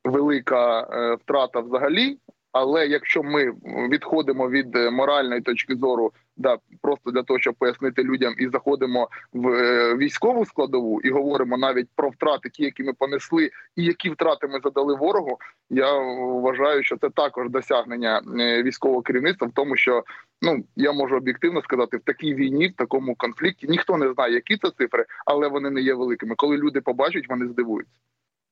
велика 0.05 0.81
втрата 1.21 1.61
взагалі. 1.61 2.19
Але 2.55 2.87
якщо 2.87 3.23
ми 3.23 3.53
відходимо 3.91 4.49
від 4.49 4.75
моральної 4.75 5.41
точки 5.41 5.75
зору, 5.75 6.13
да 6.37 6.57
просто 6.83 7.11
для 7.11 7.23
того, 7.23 7.41
щоб 7.41 7.55
пояснити 7.55 8.03
людям, 8.03 8.35
і 8.39 8.49
заходимо 8.49 9.09
в 9.33 9.51
військову 9.97 10.45
складову 10.45 11.01
і 11.01 11.11
говоримо 11.11 11.57
навіть 11.57 11.89
про 11.97 12.09
втрати, 12.09 12.51
ті, 12.51 12.65
які 12.65 12.83
ми 12.83 12.93
понесли, 12.93 13.51
і 13.77 13.85
які 13.85 14.11
втрати 14.11 14.47
ми 14.47 14.61
задали 14.65 14.95
ворогу, 14.95 15.39
я 15.71 15.99
вважаю, 16.19 16.83
що 16.83 16.97
це 16.97 17.11
також 17.11 17.51
досягнення 17.51 18.23
військового 18.63 19.03
керівництва 19.03 19.49
в 19.49 19.53
тому, 19.53 19.77
що 19.77 20.05
Ну 20.43 20.65
я 20.77 20.93
можу 20.93 21.17
об'єктивно 21.17 21.63
сказати, 21.63 21.97
в 21.97 22.01
такій 22.01 22.35
війні, 22.35 22.69
в 22.69 22.75
такому 22.75 23.15
конфлікті 23.15 23.67
ніхто 23.69 23.97
не 23.97 24.13
знає, 24.13 24.35
які 24.35 24.57
це 24.57 24.71
цифри, 24.71 25.05
але 25.27 25.49
вони 25.49 25.71
не 25.71 25.81
є 25.81 25.95
великими. 25.95 26.35
Коли 26.37 26.57
люди 26.57 26.81
побачать, 26.81 27.29
вони 27.29 27.49
здивуються. 27.49 27.93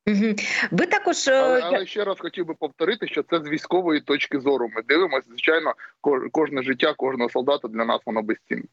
Угу. 0.06 0.35
Ви 0.71 0.87
також 0.87 1.28
е, 1.28 1.32
але, 1.32 1.61
але 1.61 1.87
ще 1.87 2.04
раз 2.04 2.18
хотів 2.18 2.47
би 2.47 2.54
повторити, 2.54 3.06
що 3.06 3.23
це 3.23 3.40
з 3.40 3.49
військової 3.49 4.00
точки 4.00 4.40
зору. 4.40 4.68
Ми 4.75 4.82
дивимося, 4.82 5.26
звичайно, 5.28 5.75
кожне 6.32 6.62
життя 6.62 6.94
кожного 6.94 7.30
солдата 7.30 7.68
для 7.68 7.85
нас 7.85 8.00
воно 8.06 8.23
безцінне. 8.23 8.64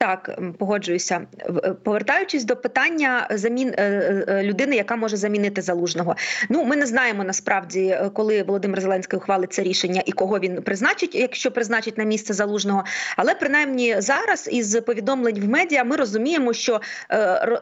Так, 0.00 0.38
погоджуюся. 0.58 1.26
Е, 1.64 1.74
повертаючись 1.84 2.44
до 2.44 2.56
питання 2.56 3.26
замін 3.30 3.74
е, 3.78 3.82
е, 4.28 4.42
людини, 4.42 4.76
яка 4.76 4.96
може 4.96 5.16
замінити 5.16 5.62
залужного. 5.62 6.16
Ну, 6.48 6.64
ми 6.64 6.76
не 6.76 6.86
знаємо 6.86 7.24
насправді, 7.24 7.98
коли 8.12 8.42
Володимир 8.42 8.80
Зеленський 8.80 9.18
ухвалить 9.18 9.52
це 9.52 9.62
рішення 9.62 10.02
і 10.06 10.12
кого 10.12 10.38
він 10.38 10.62
призначить, 10.62 11.14
якщо 11.14 11.50
призначить 11.50 11.98
на 11.98 12.04
місце 12.04 12.34
залужного. 12.34 12.84
Але 13.16 13.34
принаймні 13.34 13.94
зараз 13.98 14.48
із 14.52 14.80
повідомлень 14.80 15.40
в 15.40 15.48
медіа 15.48 15.84
ми 15.84 15.96
розуміємо, 15.96 16.52
що 16.52 16.80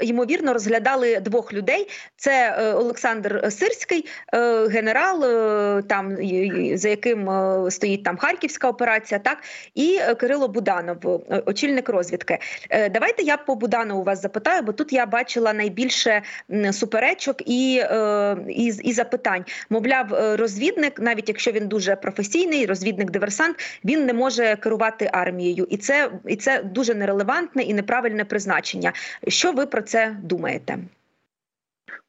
ймовірно 0.00 0.52
розглядали 0.52 1.20
двох 1.20 1.52
людей: 1.52 1.88
це 2.16 2.58
Олександр 2.74 3.52
Сирський, 3.52 4.06
генерал, 4.70 5.20
там 5.82 6.16
за 6.76 6.88
яким 6.88 7.30
стоїть 7.70 8.04
там 8.04 8.16
Харківська 8.16 8.68
операція, 8.68 9.20
так 9.20 9.38
і 9.74 10.00
Кирило 10.20 10.48
Буданов, 10.48 10.96
очільник 11.46 11.88
розвідки 11.88 12.25
розвідки. 12.30 12.38
Е, 12.70 12.88
давайте 12.88 13.22
я 13.22 13.36
по 13.36 13.54
Буданову 13.54 14.02
вас 14.02 14.22
запитаю, 14.22 14.62
бо 14.62 14.72
тут 14.72 14.92
я 14.92 15.06
бачила 15.06 15.52
найбільше 15.52 16.22
суперечок 16.72 17.42
і 17.46 17.80
е, 17.82 18.36
і, 18.48 18.64
і 18.66 18.92
запитань. 18.92 19.44
Мовляв, 19.70 20.14
е, 20.14 20.36
розвідник, 20.36 21.00
навіть 21.00 21.28
якщо 21.28 21.52
він 21.52 21.68
дуже 21.68 21.96
професійний, 21.96 22.66
розвідник-диверсант, 22.66 23.80
він 23.84 24.06
не 24.06 24.12
може 24.12 24.56
керувати 24.56 25.10
армією, 25.12 25.66
і 25.70 25.76
це 25.76 26.10
і 26.26 26.36
це 26.36 26.62
дуже 26.62 26.94
нерелевантне 26.94 27.62
і 27.62 27.74
неправильне 27.74 28.24
призначення. 28.24 28.92
Що 29.28 29.52
ви 29.52 29.66
про 29.66 29.82
це 29.82 30.16
думаєте? 30.22 30.78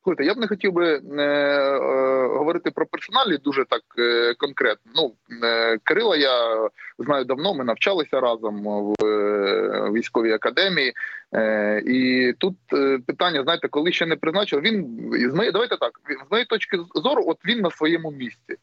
Слухайте, 0.04 0.26
я 0.26 0.34
б 0.34 0.38
не 0.38 0.48
хотів 0.48 0.74
би 0.74 1.02
е, 1.18 1.22
е, 1.22 2.28
говорити 2.28 2.72
про 2.72 2.86
персоналі 2.86 3.38
дуже 3.38 3.66
так 3.66 3.82
е, 4.00 4.34
конкретно. 4.34 4.92
Ну 4.96 5.14
е, 5.44 5.78
Кирила 5.84 6.18
я 6.18 6.70
знаю 7.00 7.26
давно. 7.26 7.54
Ми 7.54 7.64
навчалися 7.64 8.20
разом 8.20 8.64
в 8.64 9.06
е, 9.06 9.92
військовій 9.92 10.32
академії, 10.32 10.94
е, 11.36 11.82
і 11.86 12.34
тут 12.34 12.56
е, 12.74 13.00
питання: 13.08 13.44
знаєте, 13.44 13.68
коли 13.68 13.92
ще 13.92 14.06
не 14.06 14.16
призначили, 14.16 14.62
він 14.62 15.00
з 15.32 15.34
моєї 15.34 15.52
давайте 15.52 15.78
так 15.78 15.92
з 16.28 16.32
моєї 16.32 16.46
точки 16.46 16.78
зору, 16.96 17.24
от 17.28 17.38
він 17.46 17.60
на 17.60 17.72
своєму 17.72 18.12
місці. 18.12 18.56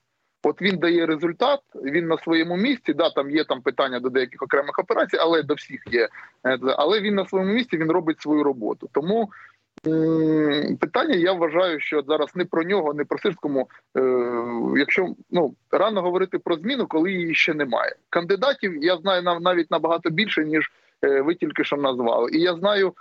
От 0.44 0.62
він 0.62 0.78
дає 0.78 1.06
результат, 1.06 1.61
він 1.75 2.06
на 2.06 2.18
своєму 2.18 2.56
місці. 2.56 2.92
Да, 2.92 3.11
там 3.11 3.30
є 3.30 3.44
там 3.44 3.62
питання 3.62 4.00
до 4.00 4.09
деяких 4.09 4.42
окремих 4.42 4.78
операцій, 4.78 5.16
але 5.21 5.42
до 5.42 5.54
всіх 5.54 5.80
є. 5.90 6.09
Е, 6.47 6.59
але 6.76 7.00
він 7.00 7.14
на 7.14 7.26
своєму 7.26 7.52
місці 7.52 7.76
він 7.76 7.90
робить 7.90 8.21
свою 8.21 8.42
роботу. 8.42 8.88
Тому 8.92 9.30
Питання 10.81 11.14
я 11.14 11.33
вважаю, 11.33 11.81
що 11.81 12.03
зараз 12.09 12.37
не 12.37 12.45
про 12.45 12.62
нього, 12.62 12.95
не 12.95 13.05
про 13.05 13.19
сирському. 13.19 13.69
Е, 13.97 14.00
якщо 14.76 15.09
ну 15.31 15.55
рано 15.71 16.03
говорити 16.03 16.38
про 16.38 16.57
зміну, 16.57 16.87
коли 16.87 17.12
її 17.12 17.35
ще 17.35 17.55
немає. 17.55 17.95
Кандидатів 18.11 18.85
я 18.85 18.97
знаю 18.97 19.23
навіть 19.41 19.71
набагато 19.71 20.11
більше 20.11 20.45
ніж 20.45 20.73
е, 21.05 21.21
ви 21.21 21.35
тільки 21.35 21.64
що 21.64 21.76
назвали. 21.76 22.31
І 22.33 22.41
я 22.41 22.55
знаю, 22.55 22.93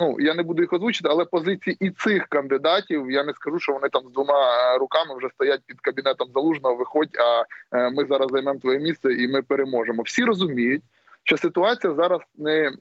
ну 0.00 0.16
я 0.20 0.34
не 0.34 0.42
буду 0.42 0.62
їх 0.62 0.72
озвучити, 0.72 1.08
але 1.08 1.24
позиції 1.24 1.76
і 1.80 1.90
цих 1.90 2.26
кандидатів 2.26 3.10
я 3.10 3.24
не 3.24 3.32
скажу, 3.32 3.58
що 3.58 3.72
вони 3.72 3.88
там 3.88 4.02
з 4.08 4.12
двома 4.12 4.78
руками 4.78 5.16
вже 5.16 5.28
стоять 5.34 5.60
під 5.66 5.80
кабінетом 5.80 6.28
залужного. 6.34 6.76
Виходь, 6.76 7.16
а 7.18 7.44
е, 7.76 7.90
ми 7.90 8.04
зараз 8.04 8.28
займемо 8.30 8.60
твоє 8.60 8.78
місце 8.78 9.12
і 9.12 9.28
ми 9.28 9.42
переможемо. 9.42 10.02
Всі 10.02 10.24
розуміють 10.24 10.82
що 11.30 11.36
ситуація 11.36 11.94
зараз 11.94 12.20
не 12.38 12.72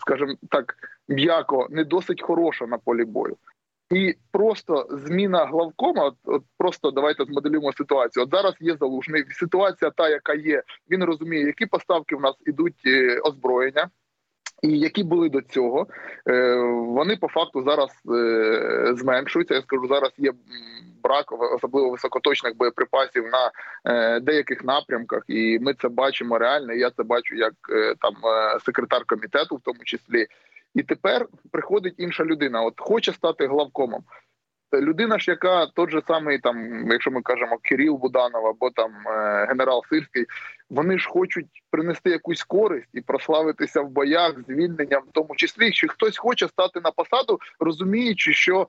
скажімо 0.00 0.34
так 0.50 0.74
м'яко 1.08 1.66
не 1.70 1.84
досить 1.84 2.22
хороша 2.22 2.66
на 2.66 2.78
полі 2.78 3.04
бою. 3.04 3.36
І 3.90 4.14
просто 4.30 4.86
зміна 4.90 5.46
главкома, 5.46 6.04
от, 6.04 6.14
от 6.24 6.42
просто 6.58 6.90
давайте 6.90 7.24
змоделюємо 7.24 7.72
ситуацію. 7.72 8.24
От 8.24 8.30
зараз 8.30 8.54
є 8.60 8.76
залужний 8.76 9.24
ситуація, 9.30 9.90
та 9.90 10.08
яка 10.08 10.34
є. 10.34 10.62
Він 10.90 11.04
розуміє, 11.04 11.46
які 11.46 11.66
поставки 11.66 12.16
в 12.16 12.20
нас 12.20 12.34
ідуть 12.46 12.82
е, 12.86 13.20
озброєння, 13.20 13.88
і 14.62 14.78
які 14.78 15.04
були 15.04 15.28
до 15.28 15.40
цього. 15.40 15.86
Е, 16.28 16.54
вони 16.70 17.16
по 17.16 17.28
факту 17.28 17.62
зараз 17.62 17.90
е, 18.14 18.94
зменшуються. 18.96 19.54
Я 19.54 19.62
скажу, 19.62 19.86
зараз 19.88 20.12
є 20.18 20.32
брак 21.02 21.32
особливо 21.54 21.90
високоточних 21.90 22.56
боєприпасів 22.56 23.24
на 23.24 23.50
е, 23.84 24.20
деяких 24.20 24.64
напрямках, 24.64 25.22
і 25.28 25.58
ми 25.58 25.74
це 25.74 25.88
бачимо 25.88 26.38
реально. 26.38 26.72
Я 26.72 26.90
це 26.90 27.02
бачу 27.02 27.34
як 27.34 27.52
там 28.00 28.14
секретар 28.64 29.02
комітету, 29.06 29.56
в 29.56 29.60
тому 29.60 29.78
числі. 29.84 30.26
І 30.74 30.82
тепер 30.82 31.26
приходить 31.52 31.94
інша 31.98 32.24
людина. 32.24 32.62
От 32.62 32.74
хоче 32.76 33.12
стати 33.12 33.46
главкомом. 33.46 34.02
Людина 34.74 35.18
ж, 35.18 35.30
яка 35.30 35.66
тот 35.66 35.90
же 35.90 36.02
самий, 36.08 36.38
там, 36.38 36.86
якщо 36.90 37.10
ми 37.10 37.22
кажемо 37.22 37.58
Кирил 37.62 37.96
Буданов 37.96 38.46
або 38.46 38.70
там 38.70 38.90
генерал 39.48 39.82
Сирський, 39.90 40.26
вони 40.70 40.98
ж 40.98 41.08
хочуть 41.08 41.62
принести 41.70 42.10
якусь 42.10 42.42
користь 42.42 42.88
і 42.92 43.00
прославитися 43.00 43.80
в 43.80 43.88
боях 43.88 44.40
звільненням, 44.48 45.02
в 45.02 45.12
тому 45.12 45.36
числі, 45.36 45.72
що 45.72 45.88
хтось 45.88 46.18
хоче 46.18 46.48
стати 46.48 46.80
на 46.80 46.90
посаду, 46.90 47.40
розуміючи, 47.60 48.32
що 48.32 48.68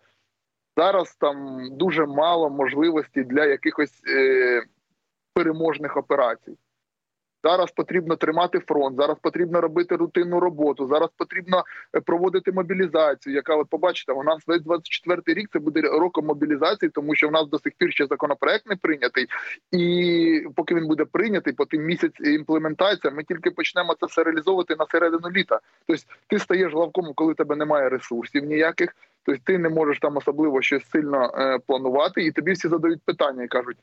Зараз 0.77 1.15
там 1.15 1.67
дуже 1.71 2.05
мало 2.05 2.49
можливостей 2.49 3.23
для 3.23 3.45
якихось 3.45 4.01
е, 4.07 4.63
переможних 5.33 5.97
операцій. 5.97 6.57
Зараз 7.47 7.71
потрібно 7.71 8.15
тримати 8.15 8.59
фронт, 8.59 8.95
зараз 8.97 9.17
потрібно 9.21 9.61
робити 9.61 9.95
рутинну 9.95 10.39
роботу. 10.39 10.87
Зараз 10.87 11.09
потрібно 11.17 11.63
е, 11.95 12.01
проводити 12.01 12.51
мобілізацію. 12.51 13.35
Яка 13.35 13.55
от 13.55 13.69
побачите, 13.69 14.11
у 14.11 14.23
нас 14.23 14.43
весь 14.47 14.61
24 14.61 15.21
рік 15.27 15.49
це 15.53 15.59
буде 15.59 15.81
роком 15.81 16.25
мобілізації, 16.25 16.89
тому 16.89 17.15
що 17.15 17.27
в 17.27 17.31
нас 17.31 17.47
до 17.47 17.59
сих 17.59 17.73
пір 17.77 17.91
ще 17.91 18.05
законопроект 18.05 18.69
не 18.69 18.75
прийнятий, 18.75 19.27
і 19.71 20.47
поки 20.55 20.75
він 20.75 20.87
буде 20.87 21.05
прийнятий, 21.05 21.53
потім 21.53 21.81
місяць 21.81 22.19
імплементація. 22.19 23.13
Ми 23.13 23.23
тільки 23.23 23.51
почнемо 23.51 23.95
це 23.99 24.05
все 24.05 24.23
реалізовувати 24.23 24.75
на 24.79 24.85
середину 24.91 25.29
літа. 25.31 25.59
Тобто 25.87 26.03
ти 26.27 26.39
стаєш 26.39 26.73
главком, 26.73 27.11
коли 27.15 27.33
тебе 27.33 27.55
немає 27.55 27.89
ресурсів 27.89 28.43
ніяких. 28.43 28.95
Тобто 29.23 29.41
ти 29.45 29.57
не 29.57 29.69
можеш 29.69 29.99
там 29.99 30.17
особливо 30.17 30.61
щось 30.61 30.89
сильно 30.89 31.31
е, 31.37 31.59
планувати, 31.67 32.21
і 32.21 32.31
тобі 32.31 32.51
всі 32.51 32.67
задають 32.67 33.01
питання 33.05 33.43
і 33.43 33.47
кажуть. 33.47 33.77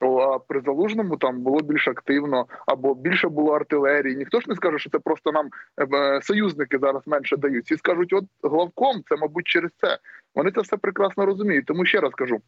А 0.00 0.38
при 0.38 0.60
залужному 0.60 1.16
там 1.16 1.40
було 1.40 1.60
більш 1.60 1.88
активно 1.88 2.46
або 2.66 2.94
більше 2.94 3.28
було 3.28 3.52
артилерії. 3.52 4.16
Ніхто 4.16 4.40
ж 4.40 4.46
не 4.48 4.54
скаже, 4.54 4.78
що 4.78 4.90
це 4.90 4.98
просто 4.98 5.32
нам 5.32 5.48
е, 5.94 6.20
союзники 6.22 6.78
зараз 6.78 7.02
менше 7.06 7.36
дають. 7.36 7.64
Всі 7.64 7.76
скажуть, 7.76 8.12
от 8.12 8.24
главком 8.42 9.02
це, 9.08 9.16
мабуть, 9.16 9.46
через 9.46 9.70
це. 9.80 9.98
Вони 10.34 10.50
це 10.50 10.60
все 10.60 10.76
прекрасно 10.76 11.26
розуміють. 11.26 11.66
Тому 11.66 11.84
ще 11.84 12.00
раз 12.00 12.12
кажу: 12.14 12.40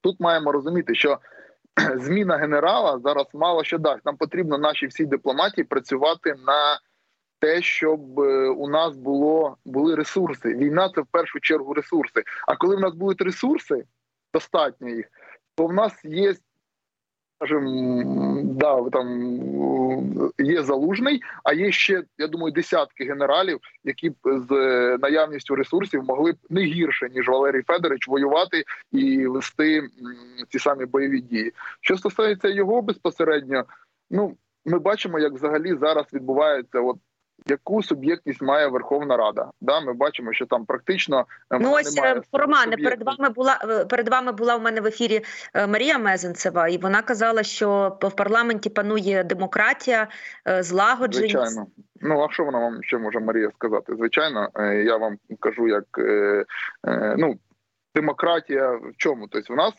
тут 0.00 0.20
маємо 0.20 0.52
розуміти, 0.52 0.94
що 0.94 1.18
зміна 1.96 2.36
генерала 2.36 2.98
зараз 2.98 3.26
мало 3.34 3.64
що 3.64 3.78
дасть. 3.78 4.06
Нам 4.06 4.16
потрібно 4.16 4.58
нашій 4.58 4.86
всій 4.86 5.06
дипломатії 5.06 5.64
працювати 5.64 6.34
на 6.46 6.80
те, 7.40 7.62
щоб 7.62 8.20
е, 8.20 8.48
у 8.48 8.68
нас 8.68 8.96
було 8.96 9.56
були 9.64 9.94
ресурси. 9.94 10.54
Війна 10.54 10.90
це 10.94 11.00
в 11.00 11.06
першу 11.06 11.40
чергу 11.40 11.74
ресурси. 11.74 12.22
А 12.46 12.56
коли 12.56 12.76
в 12.76 12.80
нас 12.80 12.94
будуть 12.94 13.22
ресурси, 13.22 13.84
достатньо 14.34 14.88
їх, 14.88 15.06
то 15.56 15.66
в 15.66 15.72
нас 15.72 16.04
є 16.04 16.34
скажімо, 17.40 18.42
да, 18.44 18.90
там 18.90 19.08
є 20.38 20.62
залужний, 20.62 21.22
а 21.44 21.52
є 21.52 21.72
ще, 21.72 22.02
я 22.18 22.26
думаю, 22.26 22.52
десятки 22.52 23.04
генералів, 23.04 23.58
які 23.84 24.10
б 24.10 24.14
з 24.24 24.50
наявністю 25.02 25.54
ресурсів 25.54 26.04
могли 26.04 26.32
б 26.32 26.36
не 26.50 26.62
гірше 26.62 27.08
ніж 27.14 27.28
Валерій 27.28 27.62
Федорович 27.62 28.08
воювати 28.08 28.64
і 28.92 29.26
вести 29.26 29.82
ці 30.48 30.58
самі 30.58 30.86
бойові 30.86 31.20
дії. 31.20 31.52
Що 31.80 31.96
стосується 31.96 32.48
його 32.48 32.82
безпосередньо, 32.82 33.64
ну 34.10 34.36
ми 34.64 34.78
бачимо, 34.78 35.18
як 35.18 35.32
взагалі 35.32 35.74
зараз 35.74 36.06
відбувається 36.12 36.80
от 36.80 36.96
яку 37.50 37.82
суб'єктність 37.82 38.42
має 38.42 38.66
Верховна 38.66 39.16
Рада. 39.16 39.50
Да, 39.60 39.80
Ми 39.80 39.92
бачимо, 39.92 40.32
що 40.32 40.46
там 40.46 40.64
практично 40.64 41.26
е, 41.52 41.58
ну 41.60 41.72
ось 41.72 41.96
немає 41.96 42.22
Романе. 42.32 42.76
Перед 42.76 43.02
вами 43.02 43.28
була 43.28 43.58
е, 43.70 43.84
перед 43.84 44.08
вами 44.08 44.32
була 44.32 44.56
в 44.56 44.62
мене 44.62 44.80
в 44.80 44.86
ефірі 44.86 45.20
е, 45.54 45.66
Марія 45.66 45.98
Мезенцева, 45.98 46.68
і 46.68 46.78
вона 46.78 47.02
казала, 47.02 47.42
що 47.42 47.98
в 48.02 48.16
парламенті 48.16 48.70
панує 48.70 49.24
демократія, 49.24 50.08
злагодженість. 50.46 51.36
Звичайно. 51.36 51.66
Ну 52.00 52.24
а 52.24 52.32
що 52.32 52.44
вона 52.44 52.58
вам 52.58 52.82
ще 52.82 52.98
може 52.98 53.20
Марія 53.20 53.50
сказати? 53.54 53.92
Звичайно, 53.96 54.48
я 54.84 54.96
вам 54.96 55.18
кажу, 55.40 55.68
як 55.68 55.84
ну. 57.18 57.38
Демократія 57.94 58.70
в 58.70 58.92
чому? 58.96 59.28
Тобто, 59.28 59.52
у 59.52 59.56
нас 59.56 59.74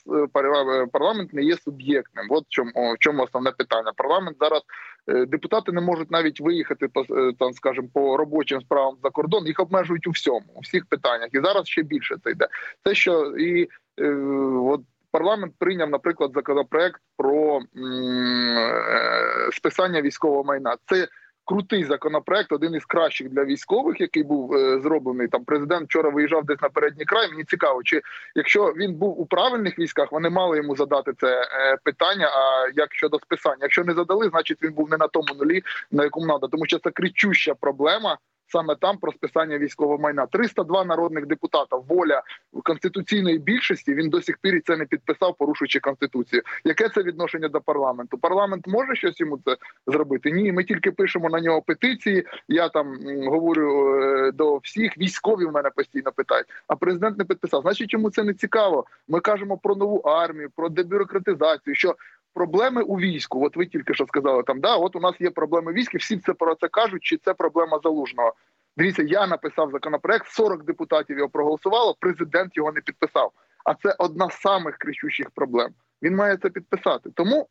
парламент 0.91 1.33
не 1.33 1.43
є 1.43 1.57
суб'єктним. 1.57 2.25
От 2.29 2.43
в 2.43 2.49
чому 2.49 2.71
в 2.93 2.97
чому 2.99 3.23
основне 3.23 3.51
питання. 3.51 3.91
Парламент 3.95 4.37
зараз 4.39 4.61
Е, 5.07 5.25
депутати 5.25 5.71
не 5.71 5.81
можуть 5.81 6.11
навіть 6.11 6.41
виїхати 6.41 6.87
по 6.87 7.01
е, 7.01 7.33
там, 7.39 7.53
скажімо, 7.53 7.87
по 7.93 8.17
робочим 8.17 8.61
справам 8.61 8.97
за 9.03 9.09
кордон. 9.09 9.47
Їх 9.47 9.59
обмежують 9.59 10.07
у 10.07 10.11
всьому, 10.11 10.45
у 10.55 10.59
всіх 10.59 10.85
питаннях. 10.85 11.29
І 11.31 11.39
зараз 11.39 11.67
ще 11.67 11.83
більше 11.83 12.15
це 12.23 12.31
йде. 12.31 12.47
Це 12.83 12.95
що 12.95 13.37
і 13.37 13.67
е, 13.99 14.15
от. 14.55 14.81
Парламент 15.13 15.53
прийняв, 15.59 15.89
наприклад, 15.89 16.31
законопроект 16.33 17.01
про 17.17 17.57
м, 17.57 18.57
е, 18.57 19.49
списання 19.51 20.01
військового 20.01 20.43
майна. 20.43 20.75
Це 20.85 21.07
крутий 21.51 21.83
законопроект, 21.83 22.51
один 22.51 22.75
із 22.75 22.85
кращих 22.85 23.29
для 23.29 23.45
військових, 23.45 24.01
який 24.01 24.23
був 24.23 24.53
е, 24.53 24.79
зроблений. 24.81 25.27
Там 25.27 25.43
президент 25.43 25.89
вчора 25.89 26.09
виїжджав 26.09 26.45
десь 26.45 26.61
на 26.61 26.69
передній 26.69 27.05
край. 27.05 27.31
Мені 27.31 27.43
цікаво, 27.43 27.83
чи 27.83 28.01
якщо 28.35 28.65
він 28.65 28.93
був 28.93 29.21
у 29.21 29.25
правильних 29.25 29.79
військах, 29.79 30.11
вони 30.11 30.29
мали 30.29 30.57
йому 30.57 30.75
задати 30.75 31.13
це 31.17 31.41
е, 31.41 31.77
питання. 31.83 32.27
А 32.27 32.69
як 32.75 32.93
щодо 32.93 33.19
списання, 33.19 33.57
якщо 33.61 33.83
не 33.83 33.93
задали, 33.93 34.29
значить 34.29 34.63
він 34.63 34.73
був 34.73 34.89
не 34.89 34.97
на 34.97 35.07
тому 35.07 35.27
нулі, 35.39 35.63
на 35.91 36.03
якому 36.03 36.25
треба, 36.25 36.47
тому 36.47 36.65
що 36.65 36.79
це 36.79 36.91
кричуща 36.91 37.53
проблема 37.53 38.17
саме 38.51 38.75
там 38.75 38.97
про 38.97 39.11
списання 39.11 39.57
військового 39.57 39.97
майна. 39.97 40.25
302 40.25 40.85
народних 40.85 41.25
депутата. 41.25 41.75
Воля 41.75 42.21
конституційної 42.63 43.37
більшості. 43.37 43.93
Він 43.93 44.09
до 44.09 44.21
сих 44.21 44.37
пір 44.37 44.61
це 44.65 44.77
не 44.77 44.85
підписав, 44.85 45.35
порушуючи 45.37 45.79
конституцію. 45.79 46.41
Яке 46.63 46.89
це 46.89 47.03
відношення 47.03 47.47
до 47.47 47.61
парламенту? 47.61 48.17
Парламент 48.17 48.67
може 48.67 48.95
щось 48.95 49.19
йому 49.19 49.39
це 49.45 49.57
зробити? 49.87 50.31
Ні, 50.31 50.51
ми 50.51 50.63
тільки 50.63 50.91
пишемо 50.91 51.29
на 51.29 51.41
нього 51.41 51.61
петиції. 51.61 52.25
Я 52.47 52.69
там 52.69 52.97
говорю 53.27 53.95
е, 54.03 54.31
до 54.31 54.57
всіх 54.57 54.97
військові. 54.97 55.45
в 55.45 55.51
мене 55.51 55.69
постійно 55.75 56.11
питають. 56.11 56.47
А 56.67 56.75
президент 56.75 57.17
не 57.17 57.25
підписав. 57.25 57.61
Значить, 57.61 57.93
йому 57.93 58.09
це 58.09 58.23
не 58.23 58.33
цікаво. 58.33 58.85
Ми 59.07 59.19
кажемо 59.19 59.57
про 59.57 59.75
нову 59.75 59.97
армію, 59.97 60.49
про 60.55 60.69
дебюрократизацію. 60.69 61.75
що 61.75 61.95
проблеми 62.33 62.81
у 62.81 62.95
війську. 62.95 63.45
От 63.45 63.55
ви 63.55 63.65
тільки 63.65 63.93
що 63.93 64.05
сказали 64.05 64.43
там, 64.43 64.59
да, 64.59 64.75
от 64.75 64.95
у 64.95 64.99
нас 64.99 65.15
є 65.19 65.29
проблеми 65.29 65.73
військ, 65.73 65.93
і 65.93 65.97
всі 65.97 66.17
це 66.17 66.33
про 66.33 66.55
це 66.55 66.67
кажуть, 66.67 67.03
чи 67.03 67.17
це 67.17 67.33
проблема 67.33 67.79
залужного. 67.83 68.33
Дивіться, 68.77 69.03
я 69.03 69.27
написав 69.27 69.71
законопроект, 69.71 70.27
40 70.27 70.63
депутатів 70.63 71.17
його 71.17 71.29
проголосувало, 71.29 71.95
президент 71.99 72.57
його 72.57 72.71
не 72.71 72.81
підписав. 72.81 73.31
А 73.65 73.73
це 73.73 73.95
одна 73.99 74.29
з 74.29 74.41
самих 74.41 74.77
кричущих 74.77 75.29
проблем. 75.29 75.69
Він 76.01 76.15
має 76.15 76.37
це 76.37 76.49
підписати. 76.49 77.09
Тому 77.15 77.47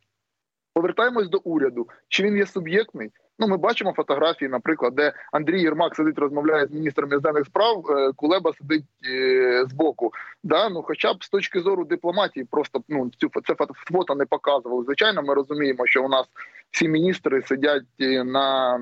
повертаємось 0.74 1.28
до 1.28 1.38
уряду. 1.38 1.88
Чи 2.08 2.22
він 2.22 2.36
є 2.36 2.46
суб'єктний? 2.46 3.10
Ну, 3.38 3.48
ми 3.48 3.56
бачимо 3.56 3.92
фотографії, 3.96 4.48
наприклад, 4.48 4.94
де 4.94 5.12
Андрій 5.32 5.62
Єрмак 5.62 5.96
сидить, 5.96 6.18
розмовляє 6.18 6.66
з 6.66 6.70
міністром 6.70 7.10
іноземних 7.10 7.46
справ, 7.46 7.84
е, 7.90 8.12
Кулеба 8.16 8.52
сидить 8.52 8.84
е, 9.10 9.64
з 9.68 9.72
боку. 9.72 10.10
Да? 10.44 10.68
Ну, 10.68 10.82
хоча 10.82 11.14
б 11.14 11.24
з 11.24 11.28
точки 11.28 11.60
зору 11.60 11.84
дипломатії, 11.84 12.46
просто 12.50 12.82
ну 12.88 13.10
цю 13.18 13.30
це 13.46 13.54
фото 13.92 14.14
не 14.14 14.24
показували. 14.24 14.84
Звичайно, 14.84 15.22
ми 15.22 15.34
розуміємо, 15.34 15.86
що 15.86 16.04
у 16.04 16.08
нас 16.08 16.26
всі 16.70 16.88
міністри 16.88 17.42
сидять 17.42 17.82
е, 18.00 18.24
на 18.24 18.80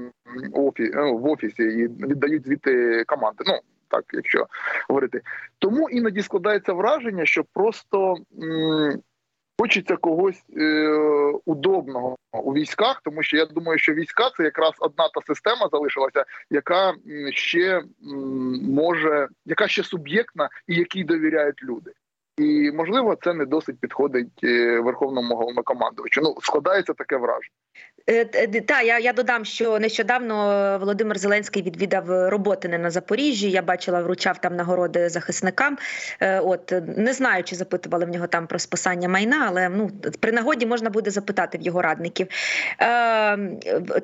офі, 0.53 0.91
в 0.95 1.27
офісі 1.27 1.63
і 1.63 1.87
віддають 1.87 2.47
звідти 2.47 3.05
команди. 3.07 3.45
Ну 3.47 3.59
так, 3.89 4.05
якщо 4.13 4.47
говорити, 4.89 5.21
тому 5.59 5.91
іноді 5.91 6.23
складається 6.23 6.73
враження, 6.73 7.25
що 7.27 7.45
просто. 7.55 8.17
М 8.43 9.03
Хочеться 9.61 9.97
когось 9.97 10.43
е, 10.57 10.89
удобного 11.45 12.17
у 12.33 12.55
військах, 12.55 13.01
тому 13.05 13.23
що 13.23 13.37
я 13.37 13.47
думаю, 13.47 13.79
що 13.79 13.95
війська 13.95 14.31
це 14.37 14.45
якраз 14.45 14.73
одна 14.79 15.09
та 15.09 15.21
система 15.27 15.69
залишилася, 15.73 16.25
яка 16.51 16.95
ще 17.31 17.83
може, 18.63 19.29
яка 19.47 19.69
ще 19.69 19.83
суб'єктна 19.83 20.49
і 20.67 20.75
якій 20.75 21.05
довіряють 21.05 21.63
люди. 21.63 21.93
І 22.37 22.73
можливо, 22.73 23.17
це 23.23 23.35
не 23.35 23.47
досить 23.47 23.81
підходить 23.81 24.45
е, 24.45 24.81
верховному 24.81 25.37
головнокомандувачу. 25.37 26.21
Ну 26.25 26.35
складається 26.41 26.93
таке 26.93 27.17
враження. 27.17 27.57
Е, 28.09 28.25
та 28.61 28.83
я 28.83 28.99
я 28.99 29.13
додам, 29.13 29.45
що 29.45 29.79
нещодавно 29.79 30.35
Володимир 30.81 31.19
Зеленський 31.19 31.63
відвідав 31.63 32.29
роботи 32.29 32.69
на 32.69 32.91
Запоріжжі. 32.91 33.51
Я 33.51 33.63
бачила, 33.63 34.03
вручав 34.03 34.39
там 34.39 34.57
нагороди 34.57 35.09
захисникам. 35.09 35.79
Е, 36.21 36.41
от 36.41 36.73
не 36.97 37.13
знаю, 37.13 37.45
чи 37.45 37.57
запитували 37.57 38.05
в 38.05 38.09
нього 38.09 38.27
там 38.27 38.47
про 38.47 38.59
списання 38.59 39.09
майна, 39.09 39.45
але 39.49 39.69
ну 39.69 39.91
при 40.21 40.33
нагоді 40.33 40.67
можна 40.67 40.91
буде 40.91 41.11
запитати 41.11 41.59
в 41.59 41.63
його 41.63 41.83
радників. 41.83 42.27
Е, 42.81 42.87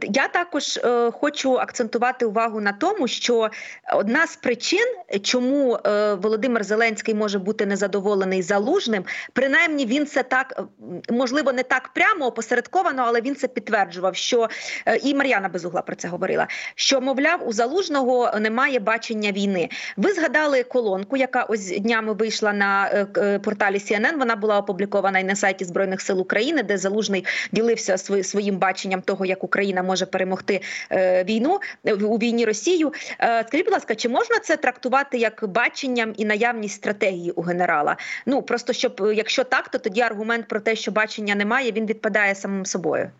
Я 0.03 0.29
також 0.33 0.77
е, 0.77 1.11
хочу 1.11 1.59
акцентувати 1.59 2.27
увагу 2.27 2.61
на 2.61 2.73
тому, 2.73 3.09
що 3.09 3.51
одна 3.95 4.27
з 4.27 4.37
причин, 4.37 4.95
чому 5.23 5.79
е, 5.87 6.14
Володимир 6.14 6.64
Зеленський 6.64 7.14
може 7.14 7.38
бути 7.38 7.67
незадоволений 7.67 8.43
залужним, 8.43 9.05
принаймні 9.33 9.87
він 9.87 10.07
це 10.07 10.23
так 10.23 10.62
можливо 11.11 11.53
не 11.53 11.62
так 11.62 11.90
прямо 11.95 12.27
опосередковано, 12.27 13.03
але 13.07 13.21
він 13.21 13.37
це 13.37 13.49
підтверджував, 13.94 14.16
що 14.16 14.48
е, 14.87 14.96
і 14.96 15.14
Мар'яна 15.14 15.48
Безугла 15.48 15.83
про 15.83 15.96
це 15.96 16.09
говорила. 16.09 16.46
Що 16.74 17.00
мовляв, 17.00 17.48
у 17.48 17.52
залужного 17.52 18.30
немає 18.40 18.78
бачення 18.78 19.33
війни. 19.33 19.68
Ви 19.96 20.12
згадали 20.12 20.62
колонку, 20.62 21.16
яка 21.16 21.42
ось 21.42 21.80
днями 21.80 22.12
вийшла 22.12 22.52
на 22.52 22.90
е, 22.92 23.07
е, 23.16 23.38
порталі 23.38 23.76
CNN, 23.76 24.18
Вона 24.18 24.37
була 24.37 24.59
опублікована 24.59 25.18
і 25.18 25.24
на 25.24 25.37
сайті 25.37 25.64
збройних 25.64 26.00
сил 26.00 26.20
України, 26.20 26.62
де 26.62 26.78
залужний 26.78 27.24
ділився 27.52 27.98
своїм 27.98 28.57
баченням 28.57 29.02
того, 29.02 29.26
як 29.26 29.44
Україна 29.44 29.83
може 29.83 30.07
перемогти 30.07 30.61
війну 31.24 31.61
у 31.85 32.18
війні 32.18 32.44
Росію. 32.44 32.92
Скажіть, 33.18 33.64
будь 33.64 33.72
ласка, 33.72 33.94
чи 33.94 34.09
можна 34.09 34.38
це 34.38 34.57
трактувати 34.57 35.18
як 35.18 35.44
баченням 35.48 36.14
і 36.16 36.24
наявність 36.24 36.74
стратегії 36.74 37.30
у 37.30 37.42
генерала? 37.42 37.96
Ну 38.26 38.42
просто 38.42 38.72
щоб 38.72 39.12
якщо 39.14 39.44
так, 39.44 39.68
то 39.68 39.78
тоді 39.78 40.00
аргумент 40.00 40.48
про 40.48 40.61
те, 40.61 40.76
що 40.76 40.92
бачення 40.92 41.35
немає, 41.35 41.72
він 41.72 41.87
відпадає 41.87 42.35
самим 42.35 42.66
собою. 42.66 43.11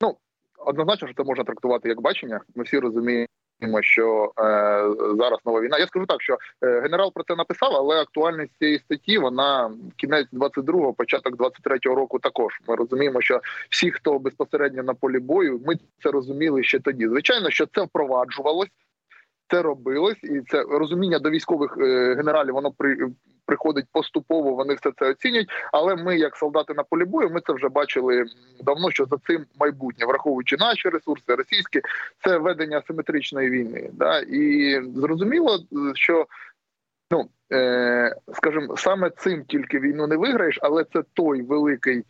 Ну 0.00 0.16
однозначно, 0.58 1.08
що 1.08 1.16
це 1.16 1.24
можна 1.24 1.44
трактувати 1.44 1.88
як 1.88 2.00
бачення. 2.00 2.40
Ми 2.54 2.64
всі 2.64 2.78
розуміємо. 2.78 3.28
Що 3.80 4.32
е, 4.38 4.42
зараз 5.18 5.38
нова 5.44 5.60
війна. 5.60 5.78
Я 5.78 5.86
скажу 5.86 6.06
так, 6.06 6.22
що 6.22 6.38
е, 6.62 6.80
генерал 6.80 7.12
про 7.12 7.24
це 7.24 7.36
написав, 7.36 7.72
але 7.72 8.00
актуальність 8.00 8.52
цієї 8.58 8.78
статті 8.78 9.18
вона 9.18 9.70
кінець 9.96 10.26
22-го, 10.32 10.92
початок 10.92 11.36
23-го 11.36 11.94
року. 11.94 12.18
Також 12.18 12.60
ми 12.68 12.76
розуміємо, 12.76 13.20
що 13.20 13.40
всі, 13.70 13.90
хто 13.90 14.18
безпосередньо 14.18 14.82
на 14.82 14.94
полі 14.94 15.18
бою, 15.18 15.60
ми 15.66 15.74
це 16.02 16.10
розуміли 16.10 16.62
ще 16.62 16.78
тоді. 16.78 17.08
Звичайно, 17.08 17.50
що 17.50 17.66
це 17.66 17.82
впроваджувалось, 17.82 18.70
це 19.50 19.62
робилось, 19.62 20.18
і 20.22 20.40
це 20.40 20.62
розуміння 20.62 21.18
до 21.18 21.30
військових 21.30 21.76
е, 21.80 22.14
генералів 22.14 22.54
воно 22.54 22.72
при 22.72 22.96
приходить 23.48 23.86
поступово. 23.92 24.54
Вони 24.54 24.74
все 24.74 24.92
це 24.98 25.10
оцінюють. 25.10 25.48
Але 25.72 25.96
ми, 25.96 26.18
як 26.18 26.36
солдати 26.36 26.74
на 26.74 26.82
полі 26.82 27.04
бою, 27.04 27.30
ми 27.30 27.40
це 27.46 27.52
вже 27.52 27.68
бачили 27.68 28.24
давно. 28.60 28.90
Що 28.90 29.04
за 29.04 29.16
цим 29.26 29.46
майбутнє, 29.60 30.06
враховуючи 30.06 30.56
наші 30.56 30.88
ресурси, 30.88 31.34
російські, 31.34 31.80
це 32.24 32.38
ведення 32.38 32.78
асиметричної 32.78 33.50
війни. 33.50 33.90
Да? 33.92 34.20
І 34.20 34.80
зрозуміло, 34.96 35.58
що 35.94 36.26
ну 37.10 37.28
е, 37.52 38.16
скажімо, 38.34 38.76
саме 38.76 39.10
цим 39.10 39.44
тільки 39.44 39.78
війну 39.78 40.06
не 40.06 40.16
виграєш, 40.16 40.58
але 40.62 40.84
це 40.84 41.02
той 41.12 41.42
великий 41.42 42.04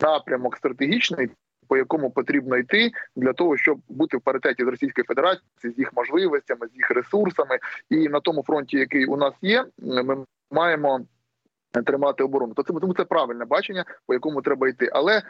напрямок 0.00 0.56
стратегічний 0.56 1.28
по 1.72 1.76
якому 1.76 2.10
потрібно 2.10 2.56
йти 2.56 2.90
для 3.16 3.32
того, 3.32 3.56
щоб 3.56 3.78
бути 3.88 4.16
в 4.16 4.20
паритеті 4.20 4.64
з 4.64 4.66
Російською 4.66 5.04
Федерацією, 5.04 5.74
з 5.76 5.78
їх 5.78 5.92
можливостями, 5.92 6.66
з 6.66 6.76
їх 6.76 6.90
ресурсами, 6.90 7.58
і 7.90 8.08
на 8.08 8.20
тому 8.20 8.42
фронті, 8.42 8.78
який 8.78 9.04
у 9.04 9.16
нас 9.16 9.34
є, 9.42 9.64
ми 9.78 10.24
маємо 10.50 11.00
тримати 11.86 12.24
оборону. 12.24 12.54
То 12.54 12.62
це 12.62 12.72
тому 12.80 12.94
це 12.94 13.04
правильне 13.04 13.44
бачення, 13.44 13.84
по 14.06 14.14
якому 14.14 14.42
треба 14.42 14.68
йти, 14.68 14.90
але. 14.92 15.22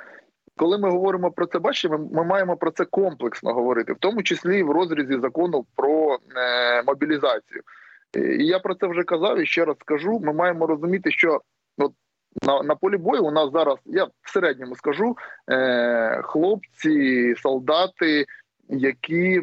Коли 0.56 0.78
ми 0.78 0.90
говоримо 0.90 1.30
про 1.30 1.46
це 1.46 1.58
бачення, 1.58 1.98
ми, 1.98 2.08
ми 2.12 2.24
маємо 2.24 2.56
про 2.56 2.70
це 2.70 2.84
комплексно 2.84 3.54
говорити, 3.54 3.92
в 3.92 3.98
тому 3.98 4.22
числі 4.22 4.62
в 4.62 4.70
розрізі 4.70 5.18
закону 5.20 5.66
про 5.76 6.18
е, 6.36 6.82
мобілізацію. 6.82 7.62
І 8.14 8.46
я 8.46 8.58
про 8.58 8.74
це 8.74 8.86
вже 8.86 9.02
казав 9.02 9.40
і 9.40 9.46
ще 9.46 9.64
раз 9.64 9.76
скажу. 9.80 10.20
Ми 10.20 10.32
маємо 10.32 10.66
розуміти, 10.66 11.10
що 11.10 11.40
от 11.78 11.92
на 12.42 12.62
на 12.62 12.74
полі 12.74 12.96
бою 12.96 13.24
у 13.24 13.30
нас 13.30 13.52
зараз, 13.52 13.78
я 13.84 14.04
в 14.04 14.30
середньому 14.32 14.76
скажу, 14.76 15.16
е, 15.50 16.22
хлопці, 16.22 17.34
солдати, 17.36 18.26
які 18.68 19.42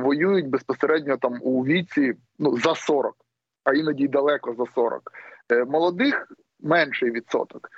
воюють 0.00 0.48
безпосередньо 0.48 1.16
там 1.16 1.38
у 1.42 1.64
віці 1.64 2.14
ну 2.38 2.58
за 2.58 2.74
40, 2.74 3.16
а 3.64 3.72
іноді 3.72 4.04
й 4.04 4.08
далеко 4.08 4.54
за 4.58 4.64
40. 4.74 5.12
Е, 5.52 5.64
молодих 5.64 6.32
менший 6.60 7.10
відсоток. 7.10 7.68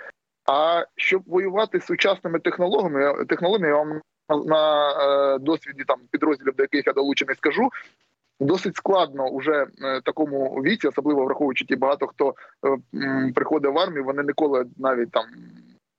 А 0.46 0.84
щоб 0.96 1.22
воювати 1.26 1.80
з 1.80 1.84
сучасними 1.84 2.38
технологіями, 2.38 3.24
технологіями 3.24 3.68
я 3.68 3.76
вам 3.76 4.00
на, 4.28 4.36
на 4.36 4.90
е, 5.34 5.38
досвіді 5.38 5.84
там 5.84 6.00
підрозділів, 6.10 6.54
до 6.56 6.62
яких 6.62 6.86
я 6.86 6.92
долучений, 6.92 7.36
скажу. 7.36 7.70
Досить 8.40 8.76
складно 8.76 9.28
уже 9.28 9.66
е, 9.82 10.00
такому 10.00 10.62
віці, 10.62 10.88
особливо 10.88 11.24
враховуючи 11.24 11.64
ті 11.64 11.76
багато 11.76 12.06
хто 12.06 12.34
е, 12.94 13.32
приходить 13.34 13.74
в 13.74 13.78
армію, 13.78 14.04
вони 14.04 14.22
ніколи 14.22 14.66
навіть 14.76 15.10
там 15.10 15.24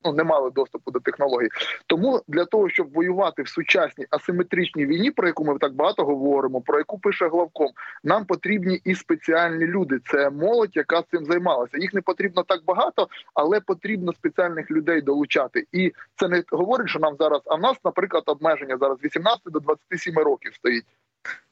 ну 0.06 0.14
не 0.14 0.24
мали 0.24 0.52
доступу 0.52 0.92
до 0.92 1.00
технологій. 1.00 1.48
Тому 1.88 2.22
для 2.28 2.46
того, 2.46 2.70
щоб 2.70 2.94
воювати 2.94 3.44
в 3.44 3.48
сучасній 3.48 4.06
асиметричній 4.10 4.86
війні, 4.86 5.12
про 5.12 5.28
яку 5.28 5.46
ми 5.46 5.58
так 5.58 5.74
багато 5.74 6.06
говоримо, 6.06 6.62
про 6.62 6.78
яку 6.78 7.00
пише 7.00 7.28
главком, 7.28 7.70
нам 8.04 8.26
потрібні 8.26 8.82
і 8.84 8.96
спеціальні 8.96 9.66
люди. 9.66 10.00
Це 10.06 10.30
молодь, 10.30 10.76
яка 10.76 11.02
цим 11.12 11.26
займалася. 11.26 11.78
Їх 11.78 11.94
не 11.94 12.02
потрібно 12.02 12.44
так 12.44 12.66
багато, 12.66 13.08
але 13.34 13.60
потрібно 13.60 14.14
спеціальних 14.14 14.72
людей 14.72 15.02
долучати. 15.02 15.68
І 15.72 15.92
це 16.16 16.28
не 16.28 16.44
говорить, 16.52 16.90
що 16.90 17.00
нам 17.00 17.16
зараз. 17.20 17.42
А 17.46 17.56
в 17.56 17.62
нас, 17.62 17.78
наприклад, 17.86 18.24
обмеження 18.26 18.78
зараз 18.78 18.98
18 19.04 19.42
до 19.46 19.60
27 19.60 20.18
років 20.18 20.54
стоїть. 20.56 20.86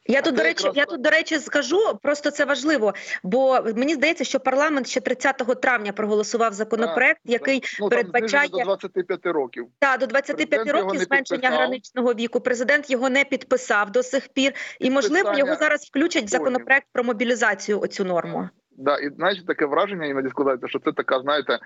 Я 0.05 0.21
тут 0.21 0.35
до 0.35 0.43
речі, 0.43 0.67
я 0.75 0.85
тут 0.85 1.01
до 1.01 1.09
речі 1.09 1.39
скажу, 1.39 1.99
просто 2.01 2.31
це 2.31 2.45
важливо, 2.45 2.93
бо 3.23 3.61
мені 3.75 3.93
здається, 3.93 4.23
що 4.23 4.39
парламент 4.39 4.87
ще 4.87 4.99
30 4.99 5.61
травня 5.61 5.91
проголосував 5.91 6.53
законопроект, 6.53 7.21
так, 7.25 7.31
який 7.31 7.63
ну, 7.79 7.89
передбачає 7.89 8.49
до 8.49 8.57
25 8.57 9.25
років. 9.25 9.67
Та 9.79 9.97
до 9.97 10.07
25 10.07 10.49
Президент 10.49 10.85
років 10.85 11.01
зменшення 11.01 11.49
граничного 11.49 12.13
віку. 12.13 12.39
Президент 12.39 12.89
його 12.89 13.09
не 13.09 13.23
підписав 13.23 13.91
до 13.91 14.03
сих 14.03 14.27
пір, 14.27 14.53
і 14.79 14.91
можливо 14.91 15.33
його 15.37 15.55
зараз 15.55 15.85
включать 15.85 16.23
в 16.23 16.27
законопроект 16.27 16.87
про 16.91 17.03
мобілізацію. 17.03 17.79
Оцю 17.79 18.03
норму. 18.03 18.49
Да, 18.77 18.97
і 18.97 19.09
знаєте, 19.09 19.41
таке 19.47 19.65
враження 19.65 20.05
іноді 20.05 20.29
складається, 20.29 20.67
що 20.67 20.79
це 20.79 20.91
така, 20.91 21.19
знаєте, 21.19 21.59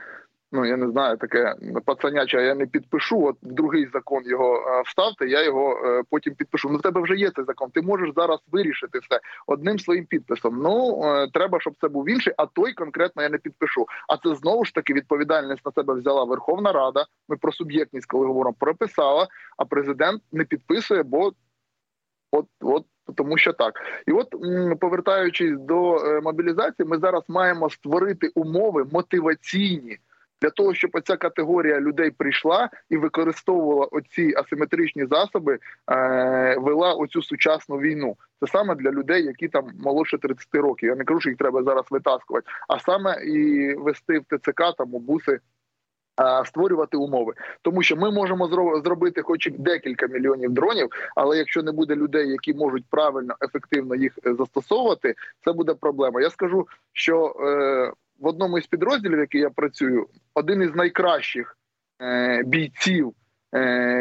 ну 0.52 0.66
я 0.66 0.78
не 0.78 0.88
знаю, 0.92 1.18
таке 1.18 1.56
пацаняче, 1.86 2.42
я 2.42 2.56
не 2.56 2.66
підпишу. 2.66 3.26
От 3.26 3.36
в 3.44 3.54
другий 3.54 3.90
закон 3.94 4.24
його 4.26 4.56
е, 4.56 4.82
вставте. 4.86 5.28
Я 5.28 5.44
його 5.46 5.82
е, 5.86 6.04
потім 6.10 6.36
підпишу. 6.36 6.70
Ну 6.70 6.78
в 6.78 6.82
тебе 6.82 7.02
вже 7.02 7.16
є 7.16 7.32
цей 7.32 7.46
закон. 7.46 7.72
Ти 7.72 7.82
можеш 7.82 8.10
зараз 8.16 8.40
вирішити 8.52 9.00
все 9.00 9.20
одним 9.48 9.80
своїм 9.80 10.06
підписом. 10.06 10.62
Ну 10.64 11.02
е, 11.04 11.28
треба, 11.34 11.60
щоб 11.60 11.74
це 11.82 11.88
був 11.88 12.10
інший, 12.10 12.34
а 12.38 12.46
той 12.46 12.74
конкретно 12.74 13.24
я 13.24 13.30
не 13.30 13.38
підпишу. 13.38 13.86
А 14.08 14.18
це 14.18 14.36
знову 14.36 14.66
ж 14.66 14.74
таки 14.74 14.94
відповідальність 14.94 15.66
на 15.66 15.72
себе 15.72 15.94
взяла 15.94 16.24
Верховна 16.24 16.72
Рада. 16.72 17.06
Ми 17.30 17.38
про 17.38 17.52
суб'єктність, 17.52 18.08
коли 18.08 18.26
говоримо, 18.26 18.56
прописала, 18.60 19.28
а 19.58 19.66
президент 19.66 20.22
не 20.32 20.44
підписує, 20.44 21.04
бо 21.04 21.32
от 22.32 22.46
от. 22.62 22.86
Тому 23.16 23.38
що 23.38 23.54
так, 23.54 23.74
і 24.08 24.12
от 24.12 24.36
повертаючись 24.80 25.60
до 25.60 26.00
мобілізації, 26.24 26.88
ми 26.88 26.98
зараз 26.98 27.24
маємо 27.28 27.70
створити 27.70 28.32
умови 28.36 28.86
мотиваційні 28.92 29.98
для 30.42 30.50
того, 30.50 30.74
щоб 30.74 30.92
оця 30.94 31.18
категорія 31.18 31.80
людей 31.80 32.12
прийшла 32.12 32.70
і 32.90 32.98
використовувала 32.98 33.86
оці 33.86 34.34
асиметричні 34.38 35.06
засоби, 35.06 35.60
е, 35.92 36.56
вела 36.60 36.94
оцю 36.94 37.22
сучасну 37.22 37.78
війну. 37.78 38.16
Це 38.40 38.48
саме 38.48 38.76
для 38.76 38.92
людей, 38.92 39.24
які 39.24 39.48
там 39.48 39.72
молодше 39.80 40.18
30 40.18 40.48
років. 40.56 40.90
Я 40.90 40.96
не 40.96 41.04
кажу, 41.04 41.20
що 41.20 41.30
їх 41.30 41.38
треба 41.38 41.64
зараз 41.64 41.86
витаскувати, 41.90 42.48
а 42.68 42.80
саме 42.80 43.26
і 43.26 43.74
вести 43.76 44.20
в 44.20 44.24
ТЦК 44.24 44.76
там 44.78 44.96
у 44.96 45.00
буси. 45.00 45.40
Створювати 46.46 46.98
умови, 46.98 47.34
тому 47.62 47.84
що 47.84 47.96
ми 47.96 48.12
можемо 48.12 48.48
зробити, 48.84 49.22
хоч 49.22 49.48
і 49.48 49.50
декілька 49.50 50.08
мільйонів 50.08 50.52
дронів, 50.52 50.90
але 51.16 51.38
якщо 51.38 51.64
не 51.64 51.72
буде 51.72 51.96
людей, 51.96 52.30
які 52.30 52.54
можуть 52.54 52.86
правильно 52.90 53.36
ефективно 53.42 53.96
їх 53.96 54.20
е, 54.26 54.34
застосовувати, 54.34 55.16
це 55.46 55.54
буде 55.54 55.74
проблема. 55.74 56.22
Я 56.22 56.30
скажу, 56.30 56.68
що 56.94 57.26
е, 57.26 57.92
в 58.20 58.28
одному 58.28 58.58
із 58.58 58.68
підрозділів, 58.68 59.20
який 59.20 59.42
я 59.42 59.50
працюю, 59.50 60.08
один 60.34 60.62
із 60.62 60.76
найкращих 60.76 61.58
е, 62.02 62.44
бійців, 62.44 63.14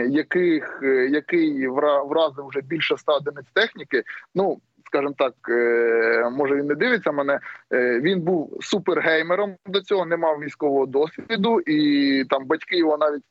яких 0.09 0.81
який 1.11 1.68
вразив 1.68 2.46
вже 2.48 2.61
більше 2.61 2.94
ста 2.94 3.12
одиниць 3.12 3.46
техніки. 3.55 4.02
Ну 4.35 4.59
скажімо 4.96 5.14
так, 5.18 5.35
е, 5.48 6.30
може 6.30 6.54
він 6.54 6.66
не 6.66 6.74
дивиться 6.74 7.12
мене. 7.12 7.40
Е, 7.72 8.00
він 8.00 8.20
був 8.20 8.59
супергеймером 8.61 9.54
до 9.66 9.80
цього, 9.80 10.06
не 10.06 10.16
мав 10.16 10.40
військового 10.40 10.87
досвіду, 10.87 11.61
і 11.61 12.24
там 12.24 12.46
батьки 12.46 12.78
його 12.78 12.98
навіть 12.98 13.22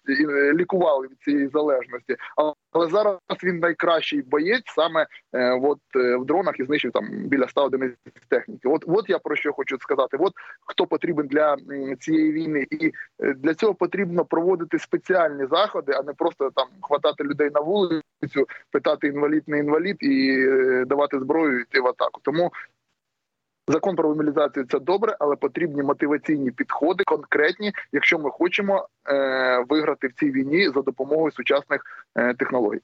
лікували 0.59 1.07
від 1.07 1.19
цієї 1.19 1.47
залежності. 1.47 2.15
Але 2.71 2.87
зараз 2.87 3.17
він 3.43 3.59
найкращий 3.59 4.21
боєць 4.21 4.63
саме 4.65 5.07
е, 5.33 5.59
от 5.63 5.79
в 6.19 6.25
дронах 6.25 6.59
і 6.59 6.63
знищив 6.63 6.91
там 6.91 7.09
біля 7.11 7.47
100 7.47 7.63
одиниць 7.63 7.93
техніки. 8.29 8.67
От 8.67 8.83
от 8.87 9.09
я 9.09 9.19
про 9.19 9.35
що 9.35 9.53
хочу 9.53 9.77
сказати. 9.79 10.17
От 10.19 10.33
хто 10.67 10.85
потрібен 10.85 11.27
для 11.27 11.57
цієї 11.99 12.31
війни, 12.31 12.65
і 12.71 12.91
для 13.35 13.53
цього 13.53 13.73
потрібно 13.73 14.25
проводити 14.25 14.79
спеціальні 14.79 15.45
заходи, 15.45 15.91
а 15.95 16.03
не 16.03 16.13
просто 16.13 16.51
там 16.55 16.67
хватати 16.81 17.23
людей 17.23 17.49
на 17.53 17.61
вулицю, 18.25 18.47
питати 18.71 19.07
інвалід, 19.07 19.43
не 19.47 19.59
інвалід 19.59 19.97
і 19.99 20.45
давати 20.85 21.19
зброю 21.19 21.59
і 21.59 21.61
йти 21.61 21.81
в 21.81 21.87
атаку. 21.87 22.21
Тому 22.23 22.51
закон 23.67 23.95
про 23.95 24.09
мобілізацію 24.09 24.65
це 24.65 24.79
добре, 24.79 25.15
але 25.19 25.35
потрібні 25.35 25.83
мотиваційні 25.83 26.51
підходи, 26.51 27.03
конкретні, 27.03 27.71
якщо 27.91 28.19
ми 28.19 28.29
хочемо 28.29 28.87
е, 29.07 29.65
виграти 29.69 30.07
в 30.07 30.13
цій 30.13 30.31
війні 30.31 30.69
за 30.69 30.81
допомогою 30.81 31.31
сучасних 31.31 31.81
е, 32.15 32.33
технологій. 32.33 32.81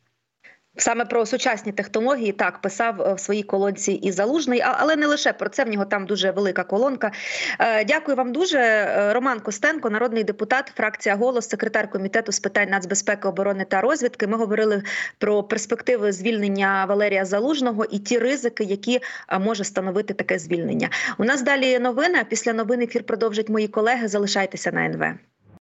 Саме 0.78 1.06
про 1.06 1.26
сучасні 1.26 1.72
технології 1.72 2.32
так 2.32 2.62
писав 2.62 3.02
е, 3.02 3.14
в 3.14 3.20
своїй 3.20 3.44
колонці 3.44 3.92
і 3.92 4.12
залужний, 4.12 4.62
але 4.62 4.96
не 4.96 5.08
лише 5.08 5.34
про 5.34 5.50
це 5.50 5.64
в 5.64 5.68
нього 5.68 5.86
там 5.86 6.06
дуже 6.06 6.32
велика 6.32 6.64
колонка. 6.64 7.12
Е, 7.60 7.86
дякую 7.86 8.18
вам 8.18 8.32
дуже, 8.32 8.58
е, 8.60 9.14
Роман 9.14 9.40
Костенко, 9.40 9.90
народний 9.90 10.24
депутат, 10.24 10.72
фракція 10.76 11.16
голос, 11.16 11.50
секретар 11.50 11.90
комітету 11.90 12.32
з 12.32 12.40
питань 12.40 12.70
нацбезпеки, 12.70 13.28
оборони 13.28 13.66
та 13.66 13.82
розвідки. 13.82 14.28
Ми 14.28 14.38
говорили 14.38 14.84
про 15.18 15.44
перспективи 15.44 16.12
звільнення 16.12 16.86
Валерія 16.86 17.26
Залужного 17.26 17.86
і 17.86 18.00
ті 18.00 18.20
ризики, 18.20 18.64
які 18.64 19.00
може 19.40 19.64
становити 19.64 20.14
таке 20.14 20.40
звільнення. 20.40 20.90
У 21.18 21.24
нас 21.24 21.42
далі 21.42 21.80
новини. 21.80 22.26
Після 22.30 22.54
новин 22.54 22.82
ефір 22.82 23.04
продовжать 23.04 23.50
мої 23.50 23.68
колеги. 23.68 24.08
Залишайтеся 24.08 24.72
на 24.72 24.86
НВ. 24.86 25.31